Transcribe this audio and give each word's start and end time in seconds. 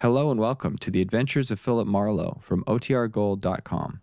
Hello 0.00 0.30
and 0.30 0.38
welcome 0.38 0.78
to 0.78 0.92
the 0.92 1.00
Adventures 1.00 1.50
of 1.50 1.58
Philip 1.58 1.88
Marlowe 1.88 2.38
from 2.40 2.62
OTRGold.com. 2.68 4.00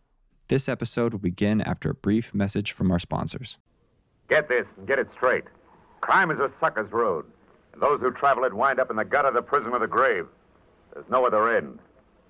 This 0.50 0.68
episode 0.68 1.14
will 1.14 1.22
begin 1.22 1.62
after 1.62 1.90
a 1.90 1.94
brief 1.94 2.34
message 2.34 2.74
from 2.74 2.92
our 2.92 3.00
sponsors. 3.00 3.58
Get 4.28 4.50
this 4.50 4.66
and 4.78 4.86
get 4.86 5.00
it 5.00 5.08
straight. 5.16 5.46
Crime 6.02 6.32
is 6.32 6.40
a 6.42 6.52
sucker's 6.60 6.92
road, 6.92 7.24
and 7.72 7.82
those 7.82 8.02
who 8.02 8.12
travel 8.12 8.44
it 8.44 8.54
wind 8.54 8.78
up 8.82 8.90
in 8.90 8.98
the 8.98 9.06
gutter, 9.06 9.32
the 9.32 9.42
prison, 9.42 9.72
or 9.72 9.80
the 9.80 9.88
grave. 9.88 10.28
There's 10.94 11.06
no 11.10 11.26
other 11.26 11.56
end, 11.56 11.80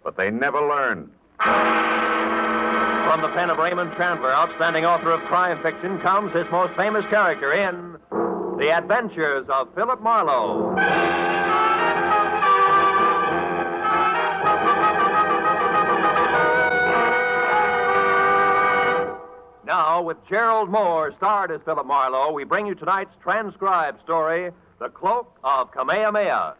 but 0.03 0.15
they 0.15 0.29
never 0.29 0.61
learn. 0.61 1.09
From 1.39 3.21
the 3.23 3.29
pen 3.29 3.49
of 3.49 3.57
Raymond 3.57 3.93
Chandler, 3.97 4.31
outstanding 4.31 4.85
author 4.85 5.09
of 5.09 5.21
crime 5.21 5.59
fiction, 5.63 5.99
comes 6.01 6.31
his 6.33 6.45
most 6.51 6.75
famous 6.75 7.03
character 7.07 7.51
in 7.53 7.97
The 8.59 8.69
Adventures 8.77 9.47
of 9.49 9.73
Philip 9.73 10.03
Marlowe. 10.03 10.75
Now, 19.77 20.01
with 20.01 20.15
Gerald 20.29 20.69
Mohr 20.69 21.13
starred 21.17 21.51
as 21.51 21.59
Philip 21.65 21.85
Marlowe, 21.85 22.31
we 22.31 22.45
bring 22.45 22.65
you 22.65 22.75
tonight's 22.75 23.11
transcribed 23.21 23.99
story, 24.03 24.51
The 24.79 24.87
Cloak 24.87 25.37
of 25.43 25.69
Kamehameha. 25.73 26.55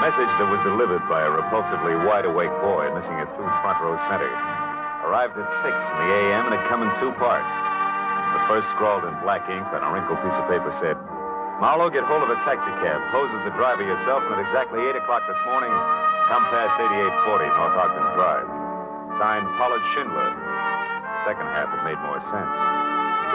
Message 0.00 0.32
that 0.40 0.48
was 0.48 0.60
delivered 0.64 1.06
by 1.06 1.20
a 1.20 1.28
repulsively 1.28 2.02
wide 2.06 2.24
awake 2.24 2.48
boy 2.62 2.88
missing 2.94 3.12
a 3.12 3.26
two 3.36 3.44
front 3.60 3.78
row 3.82 3.98
center. 4.08 4.32
Arrived 5.04 5.36
at 5.36 5.44
6 5.60 5.68
in 5.68 6.08
the 6.08 6.14
a.m. 6.14 6.46
and 6.46 6.54
had 6.54 6.66
come 6.66 6.80
in 6.80 6.88
two 6.98 7.12
parts. 7.20 7.73
First 8.48 8.68
scrawled 8.76 9.08
in 9.08 9.16
black 9.24 9.48
ink 9.48 9.64
on 9.72 9.80
a 9.80 9.88
wrinkled 9.88 10.20
piece 10.20 10.36
of 10.36 10.44
paper 10.52 10.68
said, 10.76 11.00
Marlowe, 11.64 11.88
get 11.88 12.04
hold 12.04 12.20
of 12.20 12.28
a 12.28 12.36
taxicab. 12.44 13.00
Pose 13.08 13.32
as 13.32 13.42
the 13.48 13.54
driver 13.56 13.80
yourself, 13.80 14.20
and 14.26 14.36
at 14.36 14.44
exactly 14.44 14.84
8 14.84 15.00
o'clock 15.00 15.24
this 15.24 15.38
morning, 15.48 15.72
come 16.28 16.44
past 16.52 16.76
8840 16.76 17.48
North 17.56 17.76
Ogden 17.78 18.08
Drive. 18.18 18.48
Signed 19.16 19.48
Pollard 19.56 19.80
Schindler. 19.96 20.28
The 20.28 21.22
second 21.24 21.48
half 21.56 21.72
had 21.72 21.88
made 21.88 21.96
more 22.04 22.20
sense. 22.28 22.56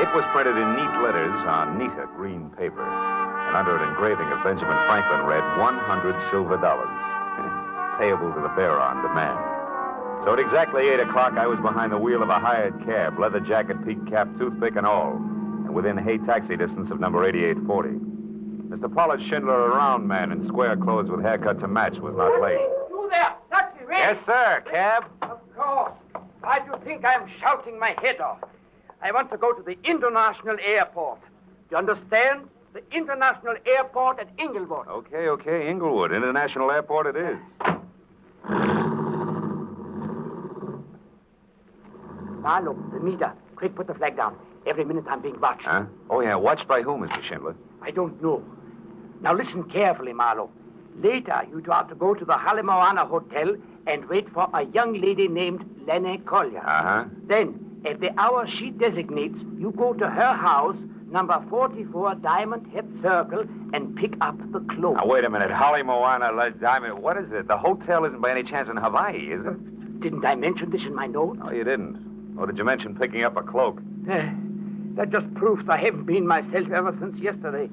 It 0.04 0.14
was 0.14 0.28
printed 0.30 0.62
in 0.62 0.78
neat 0.78 0.94
letters 1.02 1.42
on 1.48 1.80
neater 1.80 2.06
green 2.14 2.54
paper, 2.54 2.86
and 2.86 3.58
under 3.58 3.82
an 3.82 3.90
engraving 3.90 4.30
of 4.30 4.44
Benjamin 4.46 4.78
Franklin 4.86 5.26
read 5.26 5.42
100 5.58 6.30
silver 6.30 6.62
dollars, 6.62 7.02
payable 7.98 8.30
to 8.36 8.42
the 8.46 8.54
bearer 8.54 8.78
on 8.78 9.02
demand. 9.02 9.59
So 10.23 10.34
at 10.34 10.39
exactly 10.39 10.89
8 10.89 11.00
o'clock, 11.00 11.34
I 11.38 11.48
was 11.48 11.59
behind 11.59 11.94
the 11.94 11.98
wheel 11.98 12.22
of 12.22 12.30
a 12.30 12.39
hired 12.39 12.73
cab, 12.86 13.17
leather 13.17 13.39
jacket, 13.39 13.84
peak 13.86 14.06
cap, 14.08 14.28
toothpick, 14.38 14.76
and 14.76 14.86
all, 14.86 15.14
and 15.14 15.73
within 15.73 15.98
Hay 15.98 16.17
taxi 16.20 16.58
distance 16.58 16.92
of 16.92 17.00
number 17.00 17.23
8840. 17.23 17.89
Mr. 18.70 18.94
Pollard 18.94 19.22
Schindler, 19.30 19.72
a 19.72 19.76
round 19.76 20.08
man 20.08 20.31
in 20.31 20.45
square 20.45 20.76
clothes 20.76 21.09
with 21.09 21.22
haircut 21.22 21.59
to 21.59 21.67
match, 21.67 21.95
was 22.00 22.16
not 22.16 22.42
late. 22.42 22.59
You 22.89 23.08
there, 23.09 23.34
taxi. 23.50 23.86
Yes, 23.89 24.17
sir. 24.26 24.61
Cab? 24.70 25.06
Of 25.22 25.39
course. 25.56 25.94
Why 26.42 26.59
do 26.59 26.72
you 26.72 26.78
think 26.83 27.06
I'm 27.06 27.28
shouting 27.39 27.80
my 27.80 27.95
head 28.02 28.20
off? 28.20 28.39
I 29.02 29.11
want 29.11 29.31
to 29.31 29.38
go 29.38 29.54
to 29.54 29.64
the 29.64 29.78
international 29.83 30.58
airport. 30.64 31.22
Do 31.22 31.28
you 31.72 31.78
understand? 31.78 32.50
The 32.73 32.83
international 32.92 33.56
airport 33.66 34.20
at 34.20 34.28
Inglewood. 34.38 34.88
Okay, 34.88 35.30
okay. 35.30 35.67
Inglewood 35.70 36.11
International 36.11 36.70
Airport 36.70 37.08
it 37.08 37.16
is. 37.16 37.38
Marlowe, 42.50 42.75
the 42.92 43.00
meter. 43.00 43.31
Quick, 43.55 43.75
put 43.75 43.86
the 43.86 43.94
flag 43.94 44.17
down. 44.17 44.36
Every 44.66 44.83
minute 44.83 45.05
I'm 45.08 45.22
being 45.22 45.39
watched. 45.39 45.66
Huh? 45.66 45.86
Oh, 46.09 46.22
yeah. 46.22 46.33
Watched 46.33 46.67
by 46.67 46.82
whom, 46.82 47.08
Mr. 47.08 47.23
Schindler? 47.23 47.55
I 47.83 47.92
don't 47.92 48.20
know. 48.23 48.43
Now 49.21 49.36
listen 49.36 49.65
carefully, 49.65 50.14
Marlowe. 50.14 50.49
Later, 50.95 51.43
you 51.52 51.64
are 51.71 51.88
to 51.88 51.93
go 51.93 52.15
to 52.15 52.26
the 52.26 52.33
Halemoana 52.33 53.08
Hotel 53.08 53.55
and 53.86 54.04
wait 54.09 54.27
for 54.33 54.49
a 54.52 54.64
young 54.64 54.99
lady 54.99 55.27
named 55.27 55.64
Lenny 55.86 56.17
Collier. 56.17 56.65
Uh-huh. 56.65 57.05
Then, 57.27 57.83
at 57.86 57.99
the 57.99 58.20
hour 58.20 58.48
she 58.48 58.71
designates, 58.71 59.38
you 59.59 59.71
go 59.77 59.93
to 59.93 60.09
her 60.09 60.33
house, 60.33 60.76
number 61.11 61.45
44 61.52 62.15
Diamond 62.15 62.65
Head 62.73 62.88
Circle, 63.04 63.45
and 63.73 63.95
pick 63.95 64.14
up 64.21 64.38
the 64.52 64.61
cloak. 64.73 64.95
Now, 64.95 65.05
wait 65.05 65.23
a 65.23 65.30
minute. 65.30 65.52
Holly 65.52 65.83
Moana, 65.83 66.32
Les 66.32 66.54
Diamond. 66.59 66.98
What 66.98 67.15
is 67.17 67.32
it? 67.32 67.48
The 67.48 67.58
hotel 67.58 68.05
isn't 68.05 68.20
by 68.21 68.32
any 68.32 68.42
chance 68.42 68.70
in 68.70 68.77
Hawaii, 68.77 69.33
is 69.33 69.45
it? 69.45 69.99
Didn't 69.99 70.26
I 70.26 70.33
mention 70.33 70.71
this 70.71 70.82
in 70.82 70.95
my 70.95 71.05
note? 71.05 71.38
Oh, 71.43 71.52
you 71.52 71.64
didn't. 71.64 72.08
Or 72.39 72.48
did 72.48 72.58
you 72.58 72.64
mention 72.64 72.95
picking 72.95 73.23
up 73.23 73.36
a 73.36 73.44
cloak? 73.44 73.82
Eh, 74.10 74.30
that 74.95 75.11
just 75.11 75.32
proves 75.36 75.67
I 75.67 75.77
haven't 75.77 76.05
been 76.05 76.26
myself 76.26 76.72
ever 76.72 76.95
since 77.00 77.20
yesterday. 77.20 77.70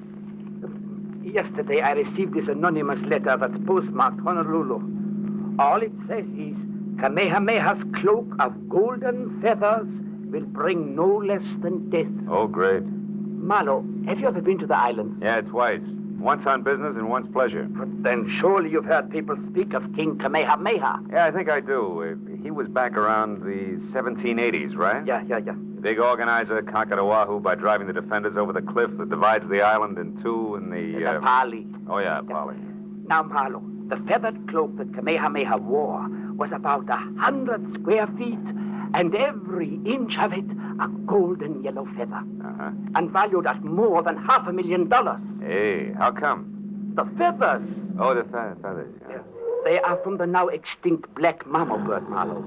Yesterday, 1.23 1.81
I 1.81 1.91
received 1.91 2.33
this 2.33 2.47
anonymous 2.47 2.99
letter 3.01 3.37
that's 3.37 3.57
postmarked 3.65 4.19
Honolulu. 4.21 5.55
All 5.59 5.81
it 5.81 5.91
says 6.07 6.25
is 6.37 6.55
Kamehameha's 6.99 7.83
cloak 7.95 8.27
of 8.39 8.69
golden 8.69 9.41
feathers 9.41 9.87
will 10.31 10.45
bring 10.45 10.95
no 10.95 11.17
less 11.17 11.43
than 11.61 11.89
death. 11.89 12.07
Oh, 12.29 12.47
great. 12.47 12.83
Marlowe, 12.83 13.85
have 14.07 14.19
you 14.19 14.27
ever 14.27 14.41
been 14.41 14.57
to 14.59 14.67
the 14.67 14.75
island? 14.75 15.19
Yeah, 15.21 15.41
twice. 15.41 15.81
Once 16.19 16.45
on 16.45 16.63
business 16.63 16.95
and 16.95 17.09
once 17.09 17.27
pleasure. 17.31 17.63
But 17.69 18.03
then 18.03 18.27
surely 18.29 18.69
you've 18.71 18.85
heard 18.85 19.09
people 19.11 19.37
speak 19.51 19.73
of 19.73 19.83
King 19.95 20.17
Kamehameha. 20.17 20.99
Yeah, 21.11 21.25
I 21.25 21.31
think 21.31 21.49
I 21.49 21.59
do. 21.59 22.17
Uh, 22.57 22.63
was 22.63 22.67
back 22.67 22.93
around 22.97 23.41
the 23.41 23.77
1780s, 23.93 24.75
right? 24.75 25.05
Yeah, 25.05 25.23
yeah, 25.27 25.37
yeah. 25.45 25.53
The 25.75 25.81
big 25.81 25.99
organizer 25.99 26.61
conquered 26.63 26.97
Oahu 26.99 27.39
by 27.39 27.55
driving 27.55 27.85
the 27.87 27.93
defenders 27.93 28.35
over 28.35 28.51
the 28.51 28.61
cliff 28.61 28.89
that 28.97 29.09
divides 29.09 29.47
the 29.49 29.61
island 29.61 29.97
in 29.99 30.19
two 30.23 30.55
in 30.55 30.69
the... 30.71 30.99
The 31.13 31.19
Pali. 31.21 31.67
Oh, 31.89 31.99
yeah, 31.99 32.21
Pali. 32.27 32.55
Now, 33.07 33.23
Marlowe, 33.23 33.63
the 33.87 33.97
feathered 34.07 34.47
cloak 34.49 34.75
that 34.77 34.93
Kamehameha 34.95 35.57
wore 35.57 36.07
was 36.35 36.51
about 36.51 36.89
a 36.89 36.97
hundred 37.19 37.61
square 37.79 38.07
feet, 38.17 38.39
and 38.93 39.13
every 39.15 39.79
inch 39.85 40.17
of 40.17 40.33
it 40.33 40.45
a 40.79 40.87
golden 41.05 41.63
yellow 41.63 41.85
feather, 41.97 42.23
Uh-huh. 42.43 42.71
and 42.95 43.11
valued 43.11 43.45
at 43.47 43.63
more 43.63 44.01
than 44.03 44.17
half 44.17 44.47
a 44.47 44.53
million 44.53 44.87
dollars. 44.89 45.19
Hey, 45.41 45.93
how 45.93 46.11
come? 46.11 46.91
The 46.95 47.05
feathers, 47.17 47.67
Oh, 47.99 48.13
the 48.13 48.23
fe- 48.23 48.61
feathers. 48.61 48.93
Yeah. 49.09 49.17
They 49.67 49.79
are 49.79 49.97
from 50.01 50.17
the 50.17 50.25
now 50.25 50.47
extinct 50.47 51.13
black 51.13 51.43
mamo 51.43 51.85
bird, 51.85 52.07
Marlowe. 52.09 52.43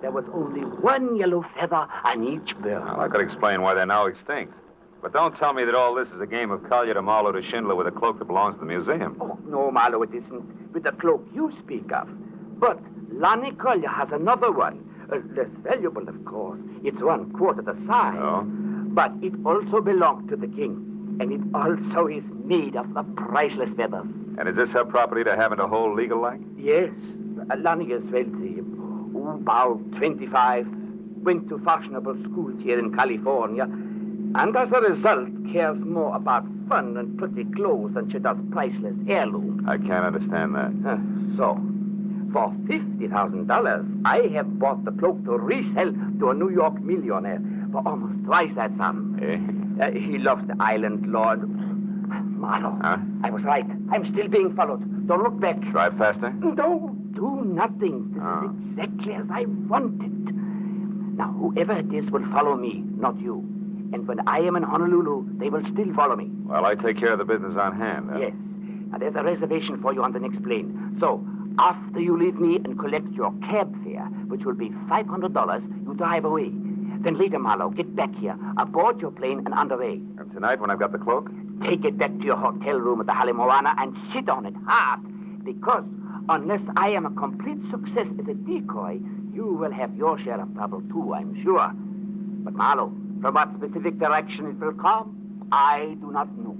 There 0.00 0.12
was 0.12 0.24
only 0.32 0.60
one 0.60 1.16
yellow 1.16 1.44
feather 1.56 1.88
on 2.04 2.22
each 2.22 2.56
bird. 2.58 2.84
Well, 2.84 3.00
I 3.00 3.08
could 3.08 3.20
explain 3.20 3.62
why 3.62 3.74
they're 3.74 3.84
now 3.84 4.06
extinct. 4.06 4.54
But 5.02 5.12
don't 5.12 5.34
tell 5.34 5.52
me 5.52 5.64
that 5.64 5.74
all 5.74 5.92
this 5.96 6.08
is 6.08 6.20
a 6.20 6.26
game 6.26 6.52
of 6.52 6.62
Collier 6.68 6.94
to 6.94 7.02
Marlowe 7.02 7.32
to 7.32 7.42
Schindler 7.42 7.74
with 7.74 7.88
a 7.88 7.90
cloak 7.90 8.20
that 8.20 8.26
belongs 8.26 8.54
to 8.54 8.60
the 8.60 8.66
museum. 8.66 9.16
Oh, 9.20 9.36
no, 9.44 9.72
Marlowe, 9.72 10.02
it 10.02 10.14
isn't 10.14 10.72
with 10.72 10.84
the 10.84 10.92
cloak 10.92 11.26
you 11.34 11.52
speak 11.58 11.90
of. 11.92 12.08
But 12.60 12.78
Lonnie 13.10 13.50
Collier 13.52 13.88
has 13.88 14.10
another 14.12 14.52
one. 14.52 14.88
Uh, 15.12 15.16
less 15.36 15.50
valuable, 15.64 16.08
of 16.08 16.24
course. 16.24 16.60
It's 16.84 17.02
one 17.02 17.32
quarter 17.32 17.62
the 17.62 17.74
size. 17.88 18.18
Oh? 18.20 18.44
But 18.44 19.10
it 19.20 19.32
also 19.44 19.80
belonged 19.80 20.28
to 20.28 20.36
the 20.36 20.46
king. 20.46 21.16
And 21.18 21.32
it 21.32 21.40
also 21.54 22.06
is 22.06 22.22
made 22.44 22.76
of 22.76 22.94
the 22.94 23.02
priceless 23.16 23.70
feathers. 23.76 24.06
And 24.38 24.48
is 24.48 24.56
this 24.56 24.70
her 24.70 24.84
property 24.84 25.24
to 25.24 25.36
have 25.36 25.52
and 25.52 25.60
a 25.60 25.66
whole 25.68 25.94
legal 25.94 26.20
like? 26.20 26.40
Yes, 26.56 26.90
wealthy. 28.10 28.58
About 28.60 29.80
25. 29.98 30.66
Went 31.22 31.48
to 31.48 31.58
fashionable 31.60 32.16
schools 32.24 32.60
here 32.62 32.78
in 32.78 32.94
California. 32.94 33.64
And 33.64 34.56
as 34.56 34.68
a 34.72 34.80
result, 34.80 35.28
cares 35.52 35.78
more 35.78 36.16
about 36.16 36.46
fun 36.68 36.96
and 36.96 37.18
pretty 37.18 37.44
clothes 37.54 37.94
than 37.94 38.10
she 38.10 38.18
does 38.18 38.38
priceless 38.50 38.94
heirlooms. 39.06 39.62
I 39.68 39.76
can't 39.76 40.06
understand 40.06 40.54
that. 40.54 40.72
So, 41.36 41.60
for 42.32 42.48
$50,000, 42.66 44.02
I 44.06 44.28
have 44.34 44.58
bought 44.58 44.84
the 44.84 44.92
cloak 44.92 45.22
to 45.24 45.32
resell 45.32 45.92
to 46.20 46.30
a 46.30 46.34
New 46.34 46.50
York 46.50 46.80
millionaire 46.80 47.40
for 47.70 47.82
almost 47.86 48.24
twice 48.24 48.50
that 48.56 48.70
sum. 48.78 49.18
Eh? 49.22 49.84
Uh, 49.84 49.90
he 49.90 50.18
loves 50.18 50.46
the 50.46 50.56
island, 50.60 51.06
Lord. 51.12 51.40
Marlowe, 52.42 52.76
Huh? 52.82 52.98
I 53.24 53.30
was 53.30 53.42
right. 53.44 53.64
I'm 53.92 54.04
still 54.12 54.28
being 54.28 54.54
followed. 54.54 54.82
Don't 55.06 55.22
look 55.22 55.38
back. 55.40 55.60
Drive 55.70 55.96
faster? 55.96 56.30
Don't 56.54 57.12
do 57.14 57.42
nothing. 57.44 58.12
This 58.12 58.22
Ah. 58.22 58.44
is 58.44 58.50
exactly 58.70 59.14
as 59.14 59.26
I 59.30 59.44
want 59.68 60.02
it. 60.02 60.34
Now, 61.16 61.30
whoever 61.32 61.72
it 61.74 61.92
is 61.92 62.10
will 62.10 62.26
follow 62.32 62.56
me, 62.56 62.84
not 62.98 63.18
you. 63.20 63.36
And 63.92 64.08
when 64.08 64.26
I 64.26 64.38
am 64.40 64.56
in 64.56 64.62
Honolulu, 64.64 65.38
they 65.38 65.50
will 65.50 65.64
still 65.72 65.92
follow 65.94 66.16
me. 66.16 66.30
Well, 66.46 66.64
I 66.66 66.74
take 66.74 66.96
care 66.98 67.12
of 67.12 67.18
the 67.18 67.24
business 67.24 67.56
on 67.56 67.76
hand. 67.76 68.08
huh? 68.10 68.18
Yes. 68.18 68.32
Now, 68.90 68.98
there's 68.98 69.14
a 69.14 69.22
reservation 69.22 69.80
for 69.80 69.92
you 69.94 70.02
on 70.02 70.12
the 70.12 70.18
next 70.20 70.42
plane. 70.42 70.96
So, 70.98 71.24
after 71.58 72.00
you 72.00 72.16
leave 72.18 72.40
me 72.40 72.56
and 72.56 72.78
collect 72.78 73.08
your 73.12 73.32
cab 73.48 73.68
fare, 73.84 74.06
which 74.32 74.44
will 74.44 74.54
be 74.54 74.70
$500, 74.88 75.62
you 75.86 75.94
drive 75.94 76.24
away. 76.24 76.50
Then 77.04 77.18
later, 77.18 77.38
Marlowe, 77.38 77.70
get 77.70 77.94
back 77.94 78.14
here, 78.14 78.36
aboard 78.56 79.00
your 79.00 79.10
plane 79.10 79.40
and 79.44 79.52
underway. 79.54 80.00
And 80.18 80.30
tonight, 80.32 80.60
when 80.60 80.70
I've 80.70 80.78
got 80.78 80.92
the 80.92 80.98
cloak? 80.98 81.30
Take 81.62 81.84
it 81.84 81.98
back 81.98 82.10
to 82.18 82.24
your 82.24 82.36
hotel 82.36 82.78
room 82.78 83.00
at 83.00 83.06
the 83.06 83.12
Halemoana 83.12 83.74
and 83.78 83.96
sit 84.12 84.28
on 84.28 84.46
it 84.46 84.54
hard. 84.66 85.00
Because 85.44 85.84
Unless 86.28 86.60
I 86.76 86.90
am 86.90 87.04
a 87.04 87.10
complete 87.10 87.58
success 87.70 88.06
as 88.20 88.28
a 88.28 88.34
decoy, 88.34 89.00
you 89.34 89.54
will 89.54 89.72
have 89.72 89.94
your 89.96 90.18
share 90.18 90.40
of 90.40 90.54
trouble 90.54 90.80
too, 90.82 91.14
I'm 91.14 91.42
sure. 91.42 91.72
But 92.44 92.54
Marlowe, 92.54 92.92
from 93.20 93.34
what 93.34 93.48
specific 93.56 93.98
direction 93.98 94.46
it 94.46 94.58
will 94.58 94.72
come, 94.72 95.48
I 95.50 95.96
do 96.00 96.12
not 96.12 96.28
know. 96.38 96.56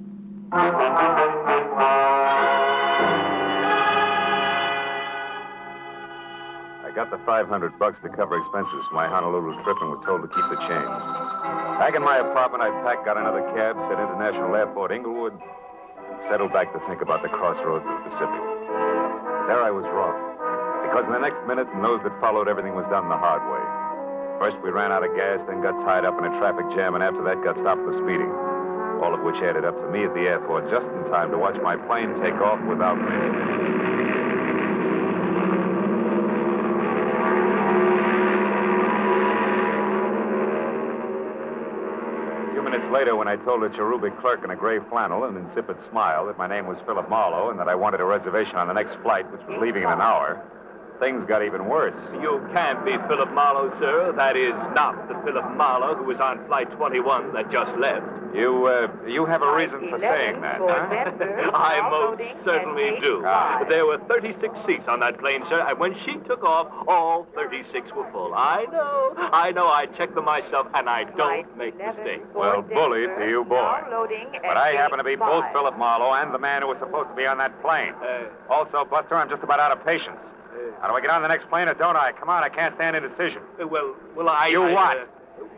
I 6.93 6.95
got 6.95 7.09
the 7.09 7.25
500 7.25 7.49
bucks 7.81 7.97
to 8.05 8.13
cover 8.13 8.37
expenses 8.37 8.85
for 8.93 8.93
my 8.93 9.09
Honolulu 9.09 9.57
trip 9.65 9.81
and 9.81 9.97
was 9.97 10.05
told 10.05 10.21
to 10.21 10.29
keep 10.29 10.45
the 10.53 10.61
change. 10.69 10.93
Back 11.81 11.97
in 11.97 12.05
my 12.05 12.21
apartment, 12.21 12.61
I 12.61 12.69
packed, 12.85 13.09
got 13.09 13.17
another 13.17 13.41
cab, 13.57 13.81
said 13.89 13.97
International 13.97 14.53
Airport, 14.53 14.93
Inglewood, 14.93 15.33
and 15.33 16.21
settled 16.29 16.53
back 16.53 16.69
to 16.77 16.81
think 16.85 17.01
about 17.01 17.25
the 17.25 17.33
crossroads 17.33 17.81
of 17.89 17.93
the 17.97 18.13
Pacific. 18.13 18.45
There 19.49 19.65
I 19.65 19.73
was 19.73 19.89
wrong. 19.89 20.13
Because 20.85 21.09
in 21.09 21.17
the 21.17 21.25
next 21.25 21.41
minute 21.49 21.65
and 21.73 21.81
those 21.81 22.05
that 22.05 22.13
followed, 22.21 22.45
everything 22.45 22.77
was 22.77 22.85
done 22.93 23.09
the 23.09 23.17
hard 23.17 23.41
way. 23.41 23.65
First, 24.37 24.61
we 24.61 24.69
ran 24.69 24.93
out 24.93 25.01
of 25.01 25.17
gas, 25.17 25.41
then 25.49 25.65
got 25.65 25.81
tied 25.89 26.05
up 26.05 26.21
in 26.21 26.29
a 26.29 26.33
traffic 26.37 26.69
jam, 26.77 26.93
and 26.93 27.01
after 27.01 27.25
that, 27.25 27.41
got 27.41 27.57
stopped 27.57 27.81
for 27.89 27.97
speeding. 28.05 28.29
All 29.01 29.17
of 29.17 29.25
which 29.25 29.41
added 29.41 29.65
up 29.65 29.81
to 29.81 29.89
me 29.89 30.05
at 30.05 30.13
the 30.13 30.29
airport 30.29 30.69
just 30.69 30.85
in 30.85 31.09
time 31.09 31.33
to 31.33 31.41
watch 31.41 31.57
my 31.65 31.73
plane 31.89 32.13
take 32.21 32.37
off 32.37 32.61
without 32.69 33.01
me. 33.01 34.12
Minutes 42.73 42.91
later, 42.91 43.15
when 43.15 43.29
I 43.29 43.37
told 43.37 43.63
a 43.65 43.69
cherubic 43.69 44.19
clerk 44.19 44.45
in 44.45 44.51
a 44.51 44.57
gray 44.57 44.79
flannel 44.89 45.25
and 45.25 45.37
insipid 45.37 45.77
smile 45.91 46.25
that 46.27 46.39
my 46.39 46.47
name 46.47 46.67
was 46.67 46.79
Philip 46.87 47.07
Marlowe 47.11 47.51
and 47.51 47.61
that 47.61 47.69
I 47.69 47.75
wanted 47.75 48.01
a 48.01 48.05
reservation 48.05 48.57
on 48.57 48.67
the 48.67 48.73
next 48.73 48.97
flight, 49.03 49.31
which 49.31 49.43
was 49.47 49.61
leaving 49.61 49.83
in 49.83 49.91
an 49.91 50.01
hour, 50.01 50.43
things 51.03 51.25
got 51.27 51.43
even 51.43 51.67
worse. 51.67 51.97
You 52.23 52.41
can't 52.55 52.85
be 52.85 52.93
Philip 53.09 53.33
Marlowe, 53.33 53.75
sir. 53.81 54.13
That 54.17 54.37
is 54.37 54.55
not 54.73 55.09
the 55.09 55.15
Philip 55.25 55.57
Marlowe 55.57 55.97
who 55.97 56.05
was 56.05 56.21
on 56.21 56.47
Flight 56.47 56.71
21 56.77 57.35
that 57.35 57.51
just 57.51 57.77
left. 57.77 58.07
You, 58.33 58.67
uh, 58.67 58.87
you 59.07 59.27
have 59.27 59.43
a 59.43 59.53
reason 59.53 59.91
for 59.91 59.99
saying 59.99 60.41
that, 60.41 60.59
huh? 60.63 61.51
I 61.53 61.83
most 61.91 62.23
certainly 62.47 62.99
do. 63.03 63.23
Ah. 63.27 63.65
There 63.69 63.85
were 63.85 63.99
36 64.09 64.55
seats 64.65 64.85
on 64.87 65.01
that 65.01 65.19
plane, 65.19 65.43
sir, 65.51 65.61
and 65.69 65.79
when 65.79 65.95
she 66.07 66.15
took 66.27 66.45
off, 66.45 66.69
all 66.89 67.27
36 67.35 67.91
were 67.95 68.11
full. 68.13 68.33
I 68.35 68.65
know. 68.73 69.13
I 69.19 69.51
know. 69.51 69.67
I 69.67 69.87
checked 69.87 70.15
them 70.15 70.25
myself, 70.25 70.69
and 70.73 70.89
I 70.89 71.05
don't 71.05 71.59
make 71.59 71.77
mistakes. 71.77 72.25
Well, 72.33 72.63
bully 72.63 73.07
to 73.19 73.27
you, 73.29 73.45
boy. 73.45 73.81
But 74.43 74.57
I 74.57 74.73
happen 74.77 74.99
to 74.99 75.05
be 75.05 75.17
both 75.17 75.45
Philip 75.53 75.77
Marlowe 75.77 76.15
and 76.15 76.33
the 76.33 76.39
man 76.39 76.63
who 76.63 76.69
was 76.69 76.79
supposed 76.79 77.11
to 77.11 77.15
be 77.17 77.27
on 77.27 77.39
that 77.39 77.61
plane. 77.61 77.93
Uh, 78.01 78.25
Also, 78.49 78.85
Buster, 78.85 79.17
I'm 79.17 79.29
just 79.29 79.43
about 79.43 79.59
out 79.61 79.73
of 79.73 79.85
patience. 79.85 80.21
How 80.81 80.89
do 80.89 80.95
I 80.95 81.01
get 81.01 81.11
on 81.11 81.23
the 81.23 81.29
next 81.29 81.49
plane 81.49 81.69
or 81.69 81.75
don't 81.75 81.97
I? 81.97 82.13
Come 82.13 82.29
on, 82.29 82.43
I 82.45 82.49
can't 82.49 82.75
stand 82.75 82.97
indecision. 82.97 83.43
Uh, 83.61 83.67
Well, 83.67 83.95
well, 84.17 84.29
I. 84.29 84.49
You 84.49 84.63
I, 84.65 84.73
what? 84.73 84.97
uh, 84.99 85.05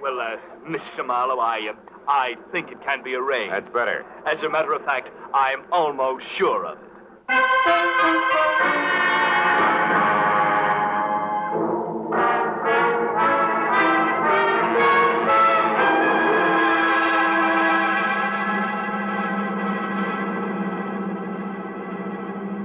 well, 0.01 0.21
uh, 0.21 0.37
Mr. 0.69 1.05
Marlowe, 1.05 1.39
I, 1.41 1.71
uh, 1.71 1.75
I 2.09 2.37
think 2.53 2.71
it 2.71 2.83
can 2.85 3.03
be 3.03 3.15
arranged. 3.15 3.53
That's 3.53 3.69
better. 3.71 4.05
As 4.27 4.43
a 4.43 4.49
matter 4.49 4.73
of 4.73 4.85
fact, 4.85 5.11
I'm 5.33 5.63
almost 5.73 6.25
sure 6.37 6.67
of 6.67 6.79
it. 6.79 7.95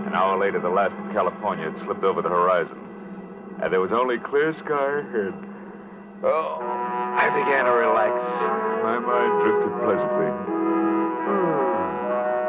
An 0.08 0.16
hour 0.16 0.38
later, 0.40 0.60
the 0.60 0.70
last 0.70 0.96
California 1.12 1.72
had 1.72 1.80
slipped 1.84 2.04
over 2.04 2.22
the 2.22 2.30
horizon, 2.30 2.78
and 3.62 3.74
there 3.74 3.82
was 3.82 3.92
only 3.92 4.18
clear 4.18 4.54
sky 4.54 5.00
ahead. 5.00 5.34
Oh, 6.24 6.60
I 6.62 7.30
began 7.34 7.66
to 7.66 7.72
relax. 7.72 8.14
My 8.84 9.00
mind 9.00 9.32
drifted 9.44 9.74
pleasantly. 9.84 10.30
Hmm. 11.26 11.70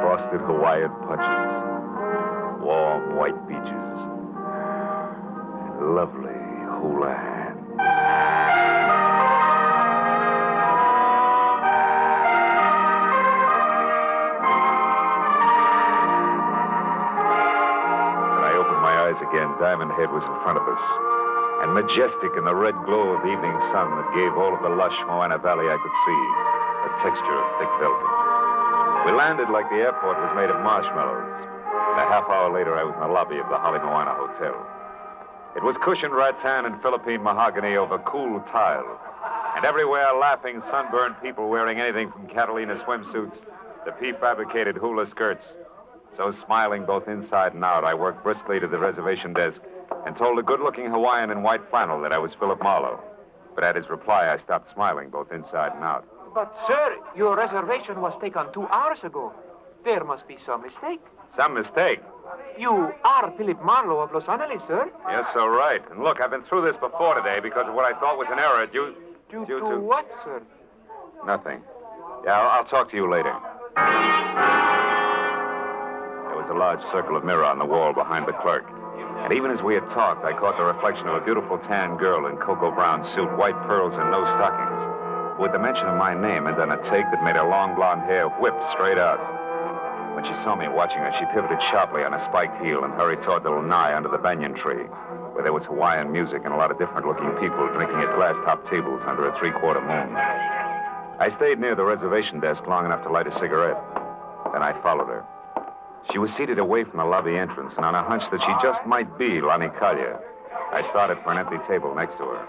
Frosted 0.03 0.41
Hawaiian 0.43 0.91
punches, 1.07 1.53
warm 2.63 3.17
white 3.17 3.39
beaches, 3.49 3.97
and 5.65 5.95
lovely 5.95 6.41
hula 6.81 7.40
eyes 19.11 19.19
again, 19.27 19.51
Diamond 19.59 19.91
Head 19.99 20.15
was 20.15 20.23
in 20.23 20.37
front 20.47 20.55
of 20.55 20.63
us, 20.71 20.83
and 21.67 21.75
majestic 21.75 22.31
in 22.39 22.47
the 22.47 22.55
red 22.55 22.79
glow 22.87 23.11
of 23.11 23.27
the 23.27 23.33
evening 23.35 23.59
sun 23.75 23.91
that 23.99 24.07
gave 24.15 24.31
all 24.39 24.55
of 24.55 24.63
the 24.63 24.71
lush 24.71 24.95
Moana 25.11 25.35
Valley 25.39 25.67
I 25.67 25.75
could 25.83 25.97
see 26.07 26.21
a 26.87 26.91
texture 27.03 27.35
of 27.35 27.47
thick 27.59 27.73
velvet. 27.83 28.11
We 29.07 29.13
landed 29.19 29.51
like 29.51 29.67
the 29.67 29.83
airport 29.83 30.15
was 30.15 30.31
made 30.39 30.47
of 30.47 30.63
marshmallows. 30.63 31.43
And 31.43 31.99
a 31.99 32.07
half 32.07 32.31
hour 32.31 32.55
later, 32.55 32.79
I 32.79 32.87
was 32.87 32.95
in 32.95 33.03
the 33.03 33.11
lobby 33.11 33.43
of 33.43 33.51
the 33.51 33.59
Halemoana 33.59 34.15
Hotel. 34.15 34.55
It 35.59 35.67
was 35.67 35.75
cushioned 35.83 36.15
rattan 36.15 36.71
and 36.71 36.81
Philippine 36.81 37.23
mahogany 37.23 37.75
over 37.75 37.99
cool 38.07 38.39
tile, 38.55 38.87
and 39.57 39.65
everywhere 39.65 40.15
laughing, 40.15 40.63
sunburned 40.71 41.17
people 41.21 41.51
wearing 41.51 41.81
anything 41.81 42.13
from 42.13 42.29
Catalina 42.29 42.79
swimsuits 42.87 43.43
to 43.85 43.91
prefabricated 43.91 44.79
hula 44.79 45.11
skirts. 45.11 45.45
So 46.17 46.33
smiling 46.45 46.85
both 46.85 47.09
inside 47.09 47.55
and 47.55 47.65
out, 47.65 47.85
I 47.85 47.95
worked 47.95 48.23
briskly 48.23 48.61
to 48.61 48.67
the 48.67 48.79
reservation 48.79 49.33
desk 49.33 49.61
and 50.07 50.17
told 50.17 50.39
a 50.39 50.43
good-looking 50.43 50.87
Hawaiian 50.91 51.31
in 51.31 51.43
white 51.43 51.69
flannel 51.71 52.01
that 52.03 52.13
I 52.13 52.19
was 52.19 52.35
Philip 52.35 52.63
Marlowe. 52.63 53.01
But 53.55 53.65
at 53.65 53.77
his 53.77 53.89
reply, 53.89 54.31
I 54.33 54.39
stopped 54.39 54.73
smiling 54.73 55.11
both 55.11 55.33
inside 55.33 55.73
and 55.75 55.83
out. 55.85 56.07
But, 56.35 56.55
sir, 56.69 56.97
your 57.17 57.37
reservation 57.37 58.01
was 58.01 58.15
taken 58.21 58.53
two 58.53 58.67
hours 58.69 58.99
ago. 59.03 59.33
There 59.85 60.05
must 60.05 60.29
be 60.29 60.37
some 60.45 60.63
mistake. 60.63 61.01
Some 61.37 61.55
mistake. 61.55 62.01
You 62.59 62.93
are 63.05 63.33
Philip 63.37 63.63
Marlowe 63.65 64.01
of 64.01 64.13
Los 64.13 64.29
Angeles, 64.29 64.63
sir. 64.69 64.91
Yes, 65.09 65.27
so 65.33 65.47
right. 65.47 65.83
And 65.91 66.03
look, 66.03 66.21
I've 66.21 66.31
been 66.31 66.43
through 66.45 66.67
this 66.67 66.77
before 66.77 67.15
today 67.15 67.41
because 67.41 67.67
of 67.67 67.75
what 67.75 67.85
I 67.85 67.99
thought 67.99 68.19
was 68.19 68.29
an 68.31 68.39
error 68.39 68.67
due... 68.67 68.95
Due 69.31 69.47
due 69.47 69.61
to 69.61 69.79
what, 69.79 70.09
sir? 70.25 70.43
Nothing. 71.25 71.61
Yeah, 72.25 72.33
I'll, 72.33 72.49
I'll 72.51 72.65
talk 72.65 72.91
to 72.91 72.97
you 72.97 73.09
later. 73.11 73.35
A 76.51 76.59
large 76.59 76.83
circle 76.91 77.17
of 77.17 77.25
mirror 77.25 77.45
on 77.45 77.59
the 77.59 77.65
wall 77.65 77.95
behind 77.95 78.27
the 78.27 78.33
clerk. 78.33 78.67
And 79.23 79.33
even 79.33 79.51
as 79.51 79.63
we 79.63 79.75
had 79.75 79.89
talked, 79.91 80.25
I 80.25 80.37
caught 80.37 80.59
the 80.59 80.65
reflection 80.65 81.07
of 81.07 81.15
a 81.15 81.25
beautiful 81.25 81.59
tan 81.59 81.97
girl 81.97 82.27
in 82.27 82.37
cocoa 82.37 82.75
brown 82.75 83.07
suit, 83.07 83.31
white 83.39 83.57
pearls, 83.71 83.95
and 83.95 84.11
no 84.11 84.27
stockings, 84.27 84.83
at 85.47 85.53
the 85.53 85.59
mention 85.59 85.87
of 85.87 85.97
my 85.97 86.13
name 86.13 86.45
had 86.45 86.57
done 86.57 86.71
a 86.71 86.77
take 86.91 87.07
that 87.11 87.25
made 87.25 87.35
her 87.35 87.49
long 87.49 87.75
blonde 87.75 88.03
hair 88.03 88.29
whip 88.29 88.55
straight 88.73 88.99
out. 88.99 89.19
When 90.15 90.25
she 90.25 90.35
saw 90.43 90.55
me 90.55 90.69
watching 90.69 90.99
her, 90.99 91.15
she 91.19 91.25
pivoted 91.33 91.63
sharply 91.71 92.05
on 92.05 92.15
a 92.15 92.23
spiked 92.23 92.63
heel 92.63 92.85
and 92.85 92.93
hurried 92.95 93.23
toward 93.23 93.43
the 93.43 93.51
lanai 93.51 93.95
under 93.95 94.11
the 94.11 94.19
banyan 94.19 94.55
tree, 94.55 94.85
where 95.33 95.43
there 95.43 95.53
was 95.53 95.65
Hawaiian 95.65 96.13
music 96.13 96.43
and 96.45 96.53
a 96.53 96.57
lot 96.57 96.71
of 96.71 96.79
different-looking 96.79 97.31
people 97.41 97.67
drinking 97.73 97.99
at 97.99 98.15
glass-topped 98.15 98.69
tables 98.69 99.03
under 99.07 99.31
a 99.31 99.39
three-quarter 99.39 99.81
moon. 99.81 100.15
I 101.19 101.31
stayed 101.35 101.59
near 101.59 101.75
the 101.75 101.85
reservation 101.85 102.39
desk 102.39 102.67
long 102.67 102.85
enough 102.85 103.03
to 103.05 103.11
light 103.11 103.27
a 103.27 103.33
cigarette. 103.33 103.79
Then 104.53 104.63
I 104.63 104.75
followed 104.83 105.09
her. 105.09 105.25
She 106.13 106.19
was 106.19 106.33
seated 106.33 106.59
away 106.59 106.85
from 106.85 106.99
the 106.99 107.05
lobby 107.05 107.37
entrance, 107.37 107.75
and 107.77 107.85
on 107.85 107.95
a 107.95 108.03
hunch 108.03 108.25
that 108.33 108.41
she 108.41 108.53
just 108.63 108.85
might 108.87 109.19
be 109.19 109.41
Lani 109.41 109.69
Kalia, 109.69 110.19
I 110.73 110.83
started 110.89 111.19
for 111.23 111.33
an 111.33 111.39
empty 111.39 111.59
table 111.69 111.95
next 111.95 112.17
to 112.17 112.25
her. 112.25 112.47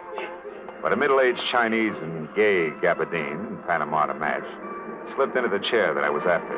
But 0.82 0.94
a 0.94 0.96
middle-aged 0.96 1.44
Chinese 1.46 1.96
and 2.02 2.28
gay 2.36 2.70
gabardine, 2.82 3.66
Panama 3.68 4.08
to 4.08 4.14
match, 4.16 4.46
slipped 5.16 5.36
into 5.36 5.50
the 5.50 5.60
chair 5.60 5.94
that 5.94 6.04
I 6.04 6.10
was 6.10 6.24
after. 6.24 6.58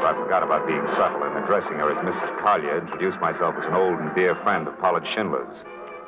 So 0.00 0.06
I 0.06 0.14
forgot 0.14 0.42
about 0.42 0.66
being 0.66 0.86
subtle 0.96 1.22
and 1.22 1.44
addressing 1.44 1.76
her 1.76 1.92
as 1.92 1.98
Mrs. 2.00 2.40
Collier, 2.40 2.78
introduced 2.78 3.20
myself 3.20 3.54
as 3.58 3.66
an 3.66 3.74
old 3.74 3.98
and 4.00 4.14
dear 4.14 4.34
friend 4.42 4.66
of 4.66 4.78
Pollard 4.80 5.06
Schindler's. 5.06 5.56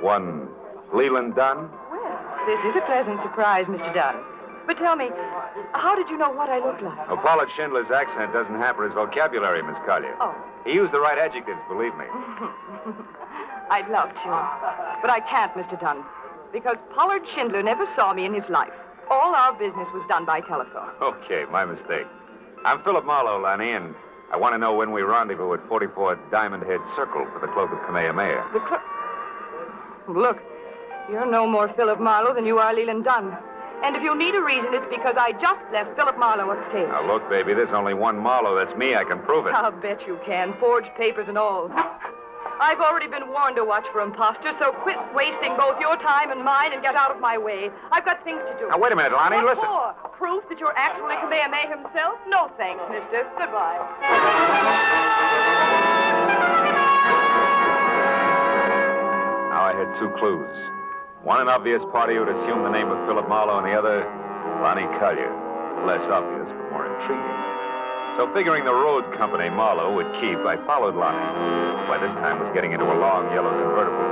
One 0.00 0.49
Leland 0.94 1.35
Dunn? 1.35 1.68
Well, 1.90 2.47
this 2.47 2.64
is 2.64 2.76
a 2.76 2.80
pleasant 2.87 3.21
surprise, 3.21 3.66
Mr. 3.66 3.92
Dunn. 3.92 4.16
But 4.66 4.78
tell 4.78 4.97
me, 4.97 5.11
how 5.73 5.94
did 5.94 6.09
you 6.09 6.16
know 6.16 6.30
what 6.30 6.49
I 6.49 6.59
looked 6.64 6.83
like? 6.83 7.09
Well, 7.09 7.18
Pollard 7.18 7.49
Schindler's 7.56 7.90
accent 7.90 8.33
doesn't 8.33 8.54
hamper 8.54 8.85
his 8.85 8.94
vocabulary, 8.94 9.62
Miss 9.62 9.76
Collier. 9.87 10.16
Oh. 10.21 10.35
He 10.64 10.73
used 10.73 10.92
the 10.92 11.00
right 11.00 11.18
adjectives, 11.18 11.59
believe 11.68 11.94
me. 11.97 12.06
I'd 13.71 13.88
love 13.90 14.09
to. 14.11 14.30
But 15.02 15.11
I 15.11 15.21
can't, 15.28 15.52
Mr. 15.54 15.78
Dunn, 15.80 16.04
because 16.52 16.76
Pollard 16.94 17.23
Schindler 17.35 17.62
never 17.62 17.85
saw 17.94 18.14
me 18.14 18.25
in 18.25 18.33
his 18.35 18.49
life. 18.49 18.73
All 19.11 19.35
our 19.35 19.52
business 19.52 19.88
was 19.92 20.02
done 20.09 20.25
by 20.25 20.40
telephone. 20.40 20.88
Okay, 21.02 21.44
my 21.50 21.64
mistake. 21.64 22.06
I'm 22.64 22.83
Philip 22.83 23.04
Marlowe, 23.04 23.38
Lanny, 23.40 23.73
and 23.73 23.94
I 24.33 24.37
want 24.38 24.54
to 24.54 24.59
know 24.59 24.75
when 24.75 24.92
we 24.92 25.02
rendezvous 25.02 25.52
at 25.54 25.68
44 25.68 26.18
Diamond 26.30 26.62
Head 26.62 26.80
Circle 26.97 27.26
for 27.33 27.40
the 27.40 27.52
cloak 27.52 27.71
of 27.71 27.78
Kamehameha. 27.87 28.49
The 28.54 28.61
cl- 28.66 28.83
Look, 30.09 30.38
you're 31.11 31.30
no 31.30 31.47
more 31.47 31.68
Philip 31.76 32.00
Marlowe 32.00 32.35
than 32.35 32.47
you 32.47 32.59
are 32.59 32.73
Leland 32.75 33.04
Dunn. 33.04 33.37
And 33.82 33.96
if 33.96 34.02
you 34.02 34.16
need 34.16 34.34
a 34.34 34.42
reason, 34.42 34.72
it's 34.72 34.86
because 34.88 35.14
I 35.18 35.32
just 35.32 35.60
left 35.72 35.96
Philip 35.96 36.18
Marlowe 36.18 36.50
upstairs. 36.50 36.88
Now, 36.88 37.06
look, 37.06 37.28
baby, 37.28 37.52
there's 37.54 37.72
only 37.74 37.94
one 37.94 38.16
Marlowe. 38.16 38.54
That's 38.56 38.74
me. 38.76 38.94
I 38.94 39.04
can 39.04 39.20
prove 39.20 39.46
it. 39.46 39.54
I'll 39.54 39.72
bet 39.72 40.06
you 40.06 40.18
can. 40.24 40.54
Forged 40.58 40.90
papers 40.96 41.26
and 41.28 41.36
all. 41.36 41.70
I've 42.60 42.80
already 42.80 43.08
been 43.08 43.28
warned 43.28 43.56
to 43.56 43.64
watch 43.64 43.84
for 43.92 44.00
imposters, 44.00 44.54
so 44.58 44.72
quit 44.72 44.96
wasting 45.14 45.56
both 45.56 45.80
your 45.80 45.96
time 45.96 46.30
and 46.30 46.44
mine 46.44 46.72
and 46.72 46.80
get 46.82 46.94
out 46.94 47.10
of 47.10 47.20
my 47.20 47.36
way. 47.36 47.68
I've 47.90 48.04
got 48.04 48.22
things 48.24 48.40
to 48.48 48.58
do. 48.58 48.68
Now, 48.68 48.78
wait 48.78 48.92
a 48.92 48.96
minute, 48.96 49.12
Lonnie. 49.12 49.36
What 49.36 49.58
Listen. 49.58 49.64
for? 49.66 49.92
Proof 50.16 50.44
that 50.48 50.58
you're 50.60 50.76
actually 50.76 51.16
Kamehameha 51.16 51.76
himself? 51.82 52.14
No 52.28 52.50
thanks, 52.56 52.82
mister. 52.90 53.26
Goodbye. 53.36 53.78
Now 59.50 59.62
I 59.66 59.74
had 59.76 59.90
two 59.98 60.10
clues. 60.16 60.83
One, 61.24 61.40
an 61.40 61.48
obvious 61.48 61.80
party 61.88 62.20
who'd 62.20 62.28
assume 62.28 62.68
the 62.68 62.74
name 62.76 62.92
of 62.92 63.00
Philip 63.08 63.24
Marlowe, 63.32 63.56
and 63.56 63.64
the 63.64 63.72
other, 63.72 64.04
Lonnie 64.60 64.84
Collier. 65.00 65.32
Less 65.88 66.04
obvious, 66.12 66.52
but 66.52 66.68
more 66.68 66.84
intriguing. 66.84 67.40
So 68.20 68.28
figuring 68.36 68.68
the 68.68 68.76
road 68.76 69.08
company 69.16 69.48
Marlowe 69.48 69.96
would 69.96 70.12
keep, 70.20 70.36
I 70.44 70.60
followed 70.68 70.92
Lonnie. 70.92 71.24
By 71.88 71.96
this 71.96 72.12
time 72.20 72.44
was 72.44 72.52
getting 72.52 72.76
into 72.76 72.84
a 72.84 72.98
long 73.00 73.32
yellow 73.32 73.56
convertible. 73.56 74.04